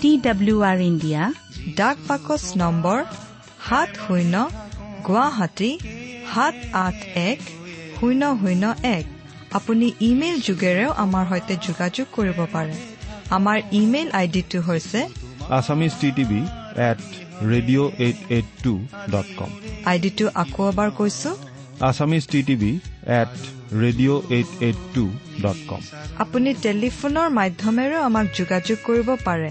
টি 0.00 0.10
ডাব্লিউ 0.26 0.56
আৰ 0.70 0.78
ইণ্ডিয়া 0.90 1.22
ডাক 1.80 1.96
পাকচ 2.08 2.42
নম্বৰ 2.62 2.98
সাত 3.66 3.90
শূন্য 4.04 4.34
গুৱাহাটী 5.06 5.70
সাত 6.32 6.54
আঠ 6.86 6.98
এক 7.30 7.38
শূন্য 7.96 8.22
শূন্য 8.42 8.64
এক। 8.96 9.04
আপুনি 9.58 9.86
ইমেইল 10.10 10.36
যোগেৰেও 10.48 10.90
আমাৰ 11.04 11.24
সৈতে 11.30 11.54
যোগাযোগ 11.66 12.06
কৰিব 12.16 12.38
পাৰে। 12.54 12.74
আমাৰ 13.36 13.58
ইমেইল 13.80 14.08
আইডিটো 14.20 14.58
হৈছে 14.68 15.00
Assamese 15.58 15.92
T 16.00 16.08
TV 16.16 16.40
at 16.90 17.00
radio' 17.52 17.90
eight 18.04 18.18
eight 18.36 18.48
two 18.64 18.72
dot 19.12 19.28
com 19.38 19.50
আইডিটো 19.92 20.26
আকৌ 20.42 20.62
এবাৰ 20.72 20.90
কৈছো। 20.98 21.30
Assamese 21.88 22.24
T 22.32 22.40
TV 22.48 22.72
at 23.20 23.32
radio' 23.82 24.20
eight 24.36 24.50
eight 24.66 24.78
two 24.94 25.04
dot 25.44 25.58
com 25.68 25.80
আপুনি 26.22 26.50
টেলিফোনৰ 26.66 27.28
মাধ্যমেৰেও 27.38 28.00
আমাক 28.08 28.26
যোগাযোগ 28.38 28.78
কৰিব 28.88 29.08
পাৰে। 29.28 29.50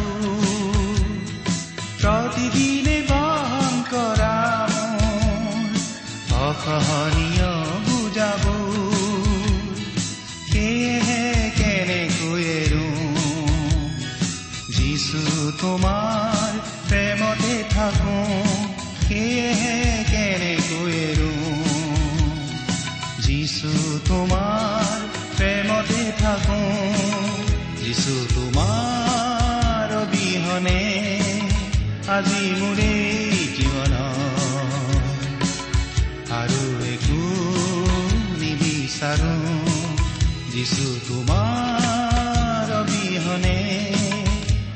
প্ৰতিদিনে 2.01 2.97
বহন 3.09 3.73
কৰা 3.91 4.37
অসহনীয় 6.45 7.51
বুজাব 7.87 8.45
সেয়েহে 10.51 11.23
কেনেকৈ 11.57 12.49
যিছু 14.77 15.21
তোমাৰ 15.61 16.51
প্ৰেমতে 16.89 17.55
থাকো। 17.69 18.17
সেয়েহে 19.07 19.77
কেনেকৈ 20.11 20.99
যিছু 23.25 23.71
তোমাৰ 24.07 24.97
প্ৰেমতে 25.37 26.01
থাকো। 26.19 26.61
যিছু 27.83 28.13
আজি 32.21 32.47
মোৰে 32.57 32.91
জীৱন 33.55 33.93
আৰু 36.31 36.61
একো 36.87 37.21
নিবিচাৰো 38.41 39.33
যিছু 40.53 40.85
তোমাৰ 41.07 42.67
অবিহনে 42.81 43.57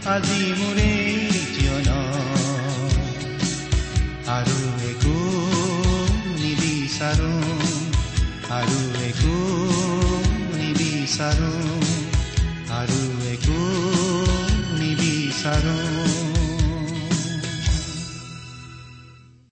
আজি 0.10 0.41
মোৰে 0.60 0.85